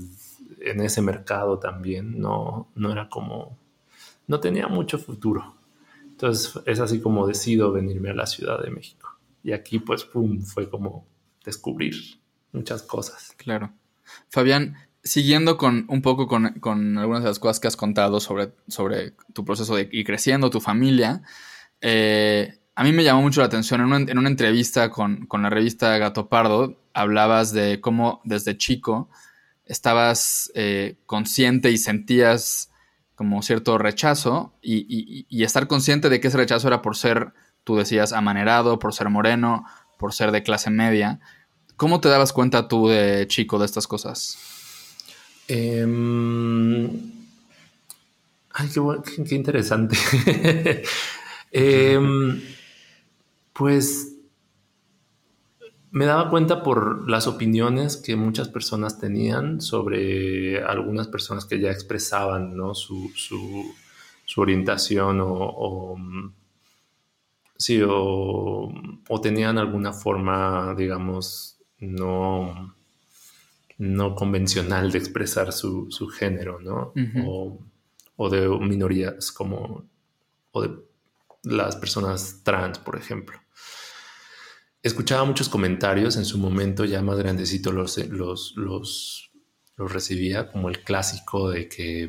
[0.60, 3.56] en ese mercado también, no, no era como,
[4.26, 5.54] no tenía mucho futuro.
[6.04, 9.10] Entonces es así como decido venirme a la Ciudad de México.
[9.42, 11.06] Y aquí pues, pum, fue como
[11.44, 11.94] descubrir
[12.52, 13.34] muchas cosas.
[13.36, 13.72] Claro.
[14.28, 19.12] Fabián, siguiendo con un poco con, algunas de las cosas que has contado sobre, sobre
[19.32, 21.22] tu proceso de ir creciendo, tu familia,
[21.80, 26.28] eh, a mí me llamó mucho la atención en una, entrevista con, la revista Gato
[26.28, 29.08] Pardo, hablabas de cómo desde chico
[29.64, 32.70] estabas eh, consciente y sentías
[33.14, 37.32] como cierto rechazo y, y, estar consciente de que ese rechazo era por ser,
[37.64, 39.64] tú decías, amanerado, por ser moreno,
[39.98, 41.18] por ser de clase media.
[41.76, 44.55] ¿Cómo te dabas cuenta tú de chico de estas cosas?
[45.48, 46.86] Em,
[48.52, 48.68] ay,
[49.26, 49.96] qué, interesante.
[51.52, 52.42] Em,
[53.52, 54.16] pues
[55.90, 61.70] me daba cuenta por las opiniones que muchas personas tenían sobre algunas personas que ya
[61.70, 63.10] expresaban su,
[64.36, 65.96] orientación o,
[67.56, 68.70] sí, o,
[69.08, 72.75] o, tenían alguna forma, digamos, no
[73.78, 76.92] no convencional de expresar su, género, ¿no?
[78.16, 79.88] o, de minorías como,
[80.52, 80.70] o de
[81.44, 83.38] las personas trans, por ejemplo.
[84.82, 89.30] Escuchaba muchos comentarios en su momento, ya más grandecito los, los, los,
[89.76, 92.08] los recibía, como el clásico de que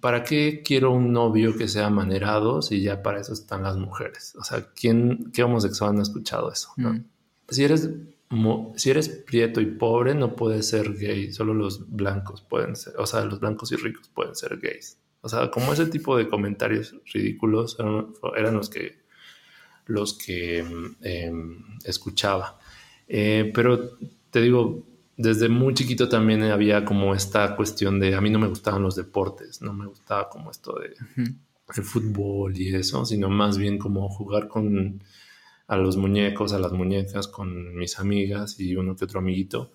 [0.00, 4.34] ¿para qué quiero un novio que sea manerado si ya para eso están las mujeres?
[4.38, 6.70] O sea, ¿quién, qué homosexual no ha escuchado eso?
[6.76, 6.98] Mm.
[7.48, 7.90] Si eres
[8.76, 11.32] si eres prieto y pobre, no puedes ser gay.
[11.32, 14.98] Solo los blancos pueden ser, o sea, los blancos y ricos pueden ser gays.
[15.20, 18.98] O sea, como ese tipo de comentarios ridículos eran, los que
[19.86, 20.58] los que
[21.00, 22.58] em, escuchaba.
[23.08, 23.96] Eh, pero
[24.30, 24.84] te digo,
[25.16, 28.94] desde muy chiquito también había como esta cuestión de a mí no me gustaban los
[28.94, 30.94] deportes, no me gustaba como esto de
[31.76, 35.02] el fútbol y eso, sino más bien como jugar con
[35.68, 39.74] a los muñecos, a las muñecas con mis amigas y uno que otro amiguito.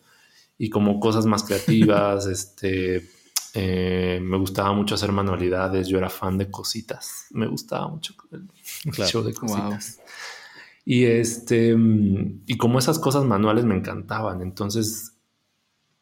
[0.57, 3.09] Y como cosas más creativas, este
[3.53, 8.93] eh, me gustaba mucho hacer manualidades, yo era fan de cositas, me gustaba mucho el
[9.05, 10.01] show de cositas.
[10.85, 11.75] Y este,
[12.45, 15.13] y como esas cosas manuales me encantaban, entonces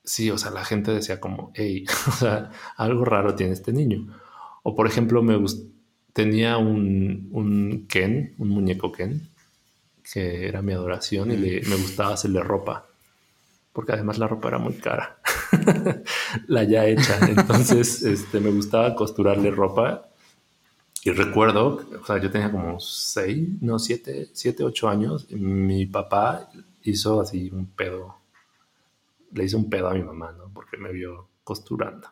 [0.04, 4.08] sí, o sea, la gente decía como, hey, o sea, algo raro tiene este niño.
[4.64, 5.38] O por ejemplo, me
[6.14, 9.31] tenía un, un, Ken, un muñeco Ken,
[10.12, 12.88] que era mi adoración y me gustaba hacerle ropa,
[13.74, 15.20] porque además la ropa era muy cara,
[16.48, 17.20] la ya hecha.
[17.28, 20.08] Entonces, este, me gustaba costurarle ropa.
[21.04, 25.28] Y recuerdo, o sea, yo tenía como seis, no, siete, siete, ocho años.
[25.32, 26.52] mi papá
[26.84, 28.22] hizo así un pedo
[29.34, 30.52] le hice un pedo a mi mamá, ¿no?
[30.54, 32.08] Porque me vio costurando.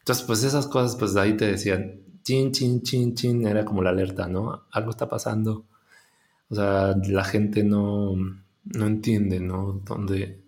[0.00, 3.90] Entonces, pues esas cosas, pues ahí te decían, chin, chin, chin, chin, era como la
[3.90, 4.64] alerta, ¿no?
[4.72, 5.64] Algo está pasando.
[6.52, 9.80] O sea, la gente no, no entiende, ¿no?
[9.86, 10.44] Dónde,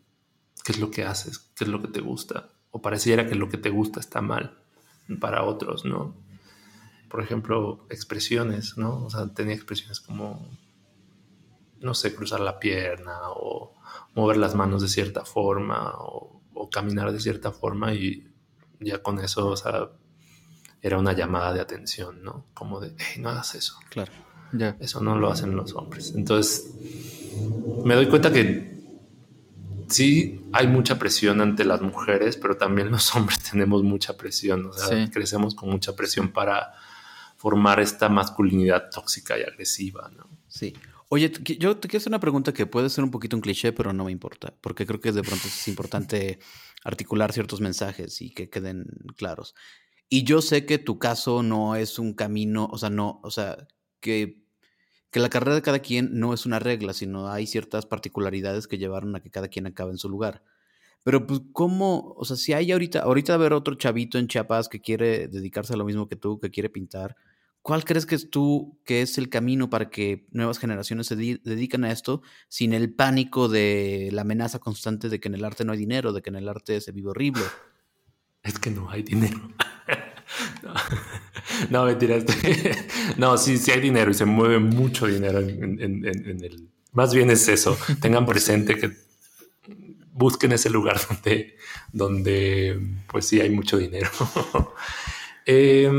[0.62, 2.50] qué es lo que haces, qué es lo que te gusta.
[2.70, 4.54] O pareciera que lo que te gusta está mal
[5.18, 6.14] para otros, ¿no?
[7.08, 9.06] Por ejemplo, expresiones, ¿no?
[9.06, 10.46] O sea, tenía expresiones como,
[11.80, 13.72] no sé, cruzar la pierna o
[14.14, 18.30] mover las manos de cierta forma o, caminar de cierta forma y
[18.78, 19.88] ya con eso, o sea,
[20.82, 22.44] era una llamada de atención, ¿no?
[22.52, 23.78] Como de, hey, no hagas eso.
[23.88, 24.12] Claro.
[24.56, 24.76] Ya.
[24.80, 26.12] Eso no lo hacen los hombres.
[26.16, 26.74] Entonces,
[27.84, 28.74] me doy cuenta que
[29.88, 34.66] sí hay mucha presión ante las mujeres, pero también los hombres tenemos mucha presión.
[34.66, 36.72] O sea, crecemos con mucha presión para
[37.36, 40.28] formar esta masculinidad tóxica y agresiva, ¿no?
[40.48, 40.74] Sí.
[41.08, 43.92] Oye, yo te quiero hacer una pregunta que puede ser un poquito un cliché, pero
[43.92, 46.38] no me importa, porque creo que de pronto es importante
[46.84, 48.86] articular ciertos mensajes y que queden
[49.16, 49.54] claros.
[50.08, 53.68] Y yo sé que tu caso no es un camino, o sea, no, o sea,
[54.00, 54.43] que,
[55.14, 58.78] que la carrera de cada quien no es una regla, sino hay ciertas particularidades que
[58.78, 60.42] llevaron a que cada quien acabe en su lugar.
[61.04, 62.16] Pero pues, ¿cómo?
[62.18, 65.76] O sea, si hay ahorita, ahorita ver otro chavito en Chiapas que quiere dedicarse a
[65.76, 67.14] lo mismo que tú, que quiere pintar,
[67.62, 71.84] ¿Cuál crees que es tú que es el camino para que nuevas generaciones se dediquen
[71.84, 75.72] a esto sin el pánico de la amenaza constante de que en el arte no
[75.72, 77.44] hay dinero, de que en el arte se vive horrible?
[78.42, 79.48] Es que no hay dinero.
[81.70, 82.18] no, mentira.
[83.16, 86.68] no, sí, sí hay dinero y se mueve mucho dinero en, el...
[86.92, 87.76] Más bien es eso.
[88.00, 88.92] Tengan presente que
[90.12, 91.56] busquen ese lugar donde,
[91.92, 94.10] donde pues sí hay mucho dinero.
[95.46, 95.90] eh,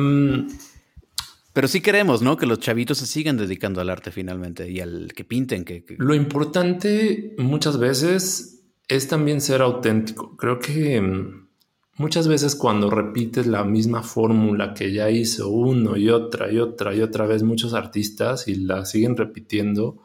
[1.55, 2.35] pero sí queremos, ¿no?
[2.35, 5.63] Que los chavitos se sigan dedicando al arte finalmente y al que pinten.
[5.63, 10.35] Que, Lo importante muchas veces es también ser auténtico.
[10.35, 11.44] Creo que mm,
[11.95, 16.93] muchas veces cuando repites la misma fórmula que ya hizo uno y otra y otra
[16.95, 19.97] y otra vez muchos artistas y la siguen repitiendo,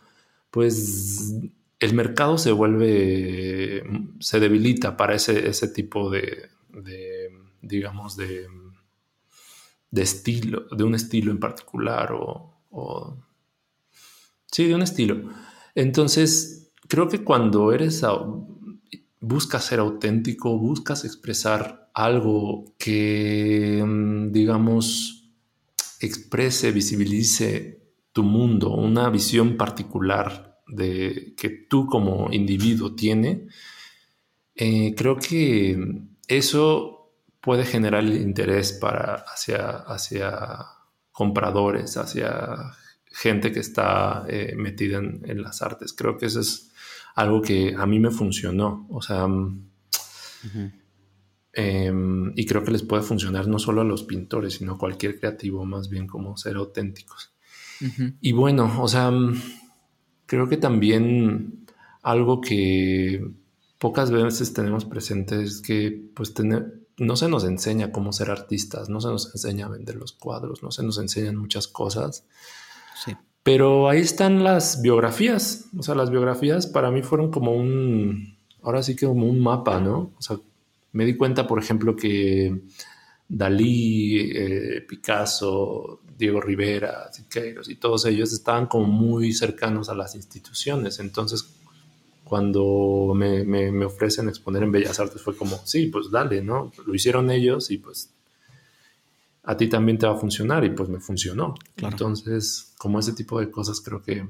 [0.51, 1.35] pues
[1.79, 3.85] el mercado se vuelve,
[4.21, 6.51] se debilita para ese, ese tipo de,
[7.63, 8.47] digamos, de
[9.91, 13.17] de estilo, de un estilo en particular o,
[14.47, 15.31] sí, de un estilo.
[15.75, 18.03] Entonces, creo que cuando eres,
[19.21, 25.31] buscas ser auténtico, buscas expresar algo que, mm, digamos,
[26.01, 27.81] exprese, visibilice
[28.13, 33.49] tu mundo, una visión particular de que tú como individuo tiene,
[34.55, 35.79] eh, creo que
[36.29, 40.59] eso puede generar interés para hacia, hacia
[41.13, 42.57] compradores, hacia
[43.07, 45.93] gente que está eh, metida en, las artes.
[45.93, 46.71] Creo que eso es
[47.15, 48.87] algo que a mí me funcionó.
[48.91, 49.69] O sea, mm,
[51.53, 55.19] em, y creo que les puede funcionar no solo a los pintores, sino a cualquier
[55.19, 57.33] creativo, más bien como ser auténticos.
[58.21, 59.41] Y bueno, o sea, mm,
[60.27, 61.67] creo que también
[62.03, 63.27] algo que
[63.79, 68.91] pocas veces tenemos presente es que pues tener, no se nos enseña cómo ser artistas,
[68.91, 72.27] no se nos enseña a vender los cuadros, no se nos enseñan muchas cosas.
[73.03, 73.13] Sí.
[73.43, 75.71] Pero ahí están las biografías.
[75.79, 79.81] O sea, las biografías para mí fueron como un, ahora sí que como un mapa,
[79.81, 80.13] ¿no?
[80.19, 80.39] O sea,
[80.93, 82.63] me di cuenta, por ejemplo, que
[83.29, 90.15] Dalí, eh, Picasso, Diego Rivera, Siqueiros y todos ellos estaban como muy cercanos a las
[90.15, 90.99] instituciones.
[90.99, 91.49] Entonces,
[92.25, 96.73] cuando me, me, ofrecen exponer en Bellas Artes fue como, sí, pues dale, ¿no?
[96.87, 98.11] Lo hicieron ellos y pues
[99.43, 101.55] a ti también te va a funcionar y pues me funcionó.
[101.77, 104.29] Entonces, como ese tipo de cosas creo que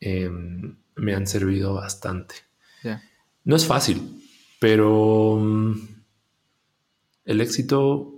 [0.00, 2.34] em, me han servido bastante.
[3.44, 4.22] No es fácil,
[4.58, 5.88] pero mm,
[7.24, 8.14] el éxito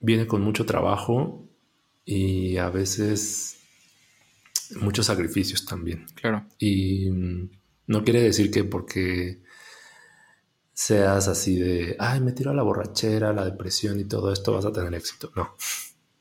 [0.00, 1.48] viene con mucho trabajo
[2.04, 3.58] y a veces
[4.80, 6.06] muchos sacrificios también.
[6.14, 6.46] Claro.
[6.58, 7.50] Y mm,
[7.88, 9.42] no quiere decir que porque
[10.72, 14.64] seas así de, ay, me tiro a la borrachera, la depresión y todo esto, vas
[14.64, 15.32] a tener éxito.
[15.34, 15.54] No.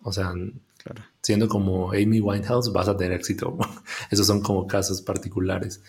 [0.01, 0.33] O sea,
[0.77, 1.03] claro.
[1.21, 3.57] siendo como Amy Winehouse, vas a tener éxito.
[4.11, 5.81] Esos son como casos particulares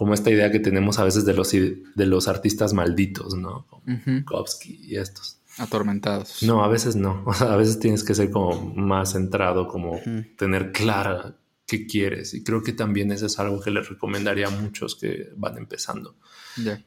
[0.00, 3.66] como esta idea que tenemos a veces de los, de los artistas malditos, ¿no?
[3.66, 5.40] Como y estos.
[5.58, 6.42] Atormentados.
[6.42, 7.22] No, a veces no.
[7.26, 10.00] O sea, a veces tienes que ser como más centrado, como
[10.38, 11.36] tener clara
[11.66, 12.32] qué quieres.
[12.32, 16.16] Y creo que también eso es algo que les recomendaría a muchos que van empezando.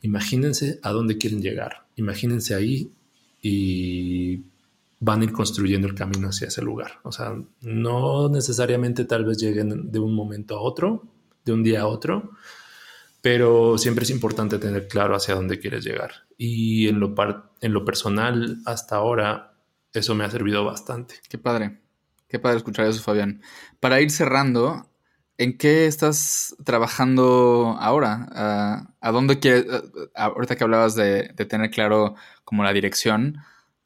[0.02, 1.86] Imagínense a dónde quieren llegar.
[1.98, 2.90] Imagínense ahí
[3.44, 4.42] y
[5.00, 6.94] van a ir construyendo el camino hacia ese lugar.
[7.04, 11.04] O sea, no necesariamente tal vez lleguen de un momento a otro,
[11.46, 12.32] de un día a otro,
[13.24, 16.28] pero siempre es importante tener claro hacia dónde quieres llegar.
[16.38, 17.16] Y en lo,
[17.62, 19.54] en lo personal, hasta ahora,
[19.94, 21.16] eso me ha servido bastante.
[21.30, 21.80] Qué padre,
[22.28, 23.42] qué padre escuchar eso, Fabián.
[23.80, 24.90] Para ir cerrando,
[25.38, 28.28] ¿en qué estás trabajando ahora?
[29.00, 29.68] ¿A dónde quieres,
[30.16, 33.38] ahorita que hablabas de, tener claro como la dirección,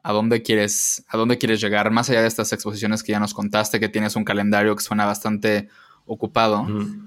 [0.01, 1.91] ¿a dónde, quieres, ¿a dónde quieres llegar?
[1.91, 5.05] Más allá de estas exposiciones que ya nos contaste, que tienes un calendario que suena
[5.05, 5.69] bastante
[6.07, 6.65] ocupado,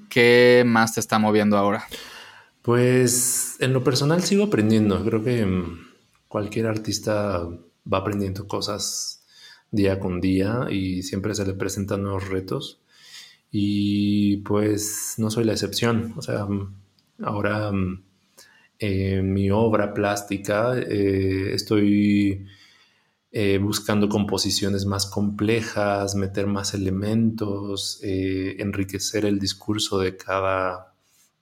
[0.09, 1.89] ¿qué más te está moviendo ahora?
[2.63, 5.03] Pues en lo personal sigo aprendiendo.
[5.05, 5.79] Creo que mm,
[6.29, 7.49] cualquier artista
[7.93, 9.25] va aprendiendo cosas
[9.71, 12.81] día con día y siempre se le presentan nuevos retos.
[13.51, 16.15] Y pues no soy la excepción.
[16.17, 16.75] O sea, mm,
[17.23, 18.05] ahora mm,
[18.79, 22.47] en mi obra plástica eh, estoy
[23.33, 30.90] eh, buscando composiciones más complejas, meter más elementos, eh, enriquecer el discurso de cada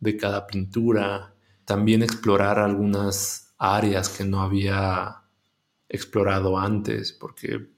[0.01, 1.34] de cada pintura,
[1.64, 5.22] también explorar algunas áreas que no había
[5.88, 7.68] explorado antes, porque,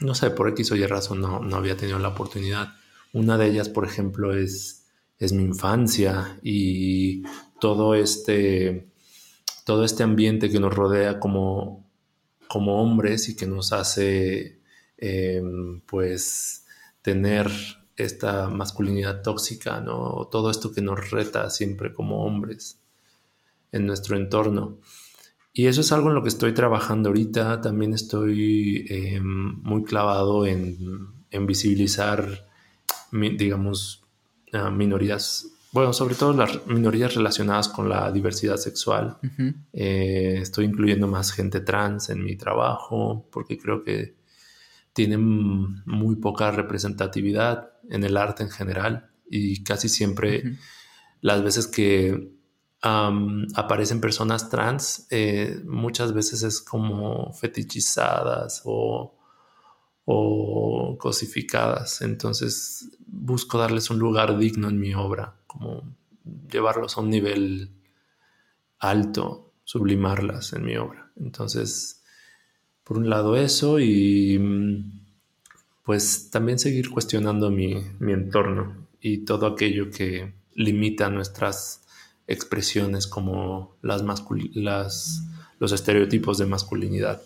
[0.00, 2.74] no sé, por X o Y razón no, no había tenido la oportunidad.
[3.12, 4.86] Una de ellas, por ejemplo, es,
[5.18, 7.22] es mi infancia y
[7.60, 8.88] todo este,
[9.64, 11.88] todo este ambiente que nos rodea como,
[12.48, 14.60] como hombres y que nos hace,
[14.96, 16.66] em, pues,
[17.02, 17.50] tener
[18.04, 20.28] esta masculinidad tóxica, ¿no?
[20.30, 22.80] Todo esto que nos reta siempre como hombres
[23.72, 24.78] en nuestro entorno.
[25.52, 27.60] Y eso es algo en lo que estoy trabajando ahorita.
[27.60, 31.08] También estoy em, muy clavado en,
[31.46, 32.48] visibilizar,
[33.12, 34.04] digamos,
[34.72, 39.18] minorías, bueno, sobre todo las minorías relacionadas con la diversidad sexual.
[39.72, 44.14] Eh, estoy incluyendo más gente trans en mi trabajo porque creo que
[44.92, 50.56] tienen muy poca representatividad en el arte en general y casi siempre
[51.20, 52.32] las veces que
[52.82, 59.18] aparecen personas trans, eh, muchas veces es como fetichizadas o,
[60.06, 62.00] o cosificadas.
[62.00, 65.82] Entonces busco darles un lugar digno en mi obra, como
[66.50, 67.70] llevarlos a un nivel
[68.78, 71.12] alto, sublimarlas en mi obra.
[71.16, 72.02] Entonces,
[72.82, 74.99] por un lado eso y mm,
[75.90, 81.82] pues también seguir cuestionando mi, entorno y todo aquello que limita nuestras
[82.28, 84.04] expresiones como las,
[84.54, 85.24] las
[85.58, 87.20] los estereotipos de masculinidad.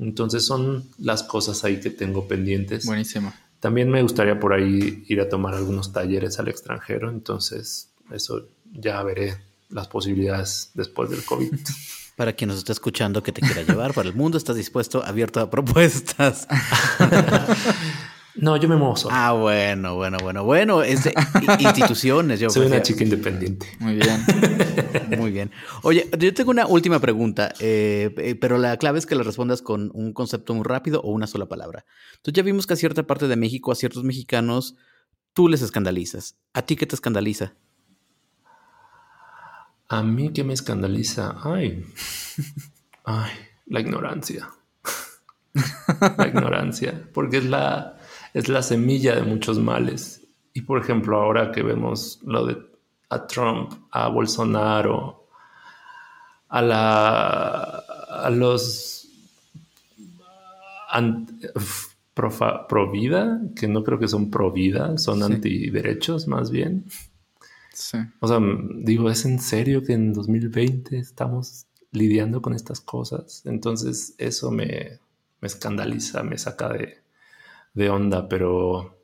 [0.00, 2.86] Entonces son las cosas ahí que tengo pendientes.
[2.86, 3.32] Buenísimo.
[3.60, 9.00] También me gustaría por ahí ir a tomar algunos talleres al extranjero, entonces eso ya
[9.04, 9.36] veré
[9.68, 11.52] las posibilidades después del COVID.
[12.16, 15.40] Para quien nos está escuchando que te quiera llevar para el mundo, estás dispuesto, abierto
[15.40, 16.46] a propuestas.
[18.34, 20.82] No, yo me muevo Ah, bueno, bueno, bueno, bueno.
[20.82, 21.14] Es de
[21.58, 22.40] instituciones.
[22.40, 23.66] Yo Soy una chica independiente.
[23.78, 24.24] Muy bien.
[25.18, 25.50] Muy bien.
[25.82, 29.60] Oye, yo tengo una última pregunta, eh, eh, pero la clave es que la respondas
[29.60, 31.84] con un concepto muy rápido o una sola palabra.
[32.16, 34.76] Entonces ya vimos que a cierta parte de México, a ciertos mexicanos,
[35.34, 36.36] tú les escandalizas.
[36.54, 37.54] ¿A ti qué te escandaliza?
[39.88, 41.84] A mí que me escandaliza, ay,
[43.04, 43.30] ay,
[43.66, 44.48] la ignorancia.
[46.16, 47.98] la ignorancia, porque es la,
[48.34, 50.22] es la semilla de muchos males.
[50.54, 52.56] Y por ejemplo, ahora que vemos lo de
[53.08, 55.26] a Trump, a Bolsonaro,
[56.48, 59.08] a la a los
[62.14, 66.84] pro, vida, que no creo que son pro vida, son antiderechos más bien.
[67.72, 67.98] Sí.
[68.20, 68.38] O sea,
[68.76, 73.42] digo, ¿es en serio que en 2020 estamos lidiando con estas cosas?
[73.46, 74.98] Entonces eso me,
[75.40, 77.01] escandaliza, me saca de,
[77.74, 78.98] de onda, pero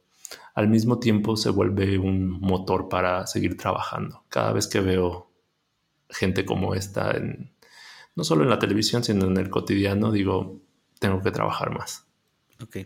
[0.54, 4.24] al mismo tiempo se vuelve un motor para seguir trabajando.
[4.28, 5.30] Cada vez que veo
[6.10, 7.52] gente como esta, en,
[8.16, 10.60] no solo en la televisión, sino en el cotidiano, digo,
[10.98, 12.06] tengo que trabajar más.
[12.62, 12.78] Ok.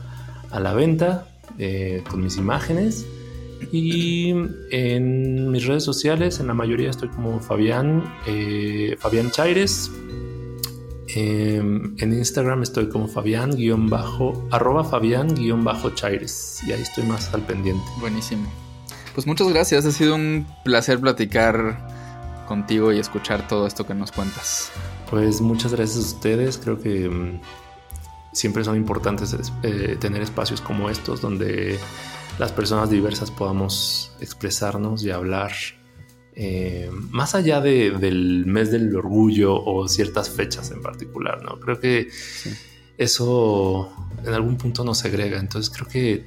[0.52, 1.26] a la venta
[1.58, 3.06] eh, con mis imágenes
[3.72, 4.34] y
[4.70, 9.90] en mis redes sociales en la mayoría estoy como Fabián eh, Fabián Chaires
[11.14, 16.80] Em, en Instagram estoy como Fabián guion bajo, arroba Fabián guion bajo Chaires y ahí
[16.80, 17.84] estoy más al pendiente.
[18.00, 18.50] Buenísimo.
[19.14, 21.86] Pues muchas gracias, ha sido un placer platicar
[22.48, 24.70] contigo y escuchar todo esto que nos cuentas.
[25.10, 27.40] Pues muchas gracias a ustedes, creo que em,
[28.32, 31.78] siempre son importantes eh, tener espacios como estos donde
[32.38, 35.52] las personas diversas podamos expresarnos y hablar
[36.34, 41.60] eh, más allá del mes del orgullo o ciertas fechas en particular, ¿no?
[41.60, 42.08] Creo que
[42.96, 43.92] eso
[44.24, 46.26] en algún punto nos segrega, entonces creo que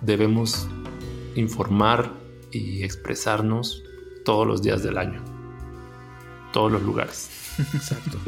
[0.00, 0.66] debemos
[1.34, 2.12] informar
[2.52, 3.82] y expresarnos
[4.24, 5.22] todos los días del año,
[6.52, 7.28] todos los lugares.
[7.74, 8.18] Exacto.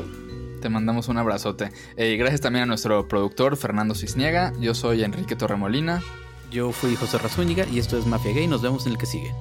[0.60, 1.70] Te mandamos un abrazote.
[1.96, 4.52] Eh, gracias también a nuestro productor Fernando Cisniega.
[4.60, 6.02] Yo soy Enrique Torremolina.
[6.50, 8.46] Yo fui José Razúñiga y esto es Mafia Gay.
[8.46, 9.34] Nos vemos en el que sigue.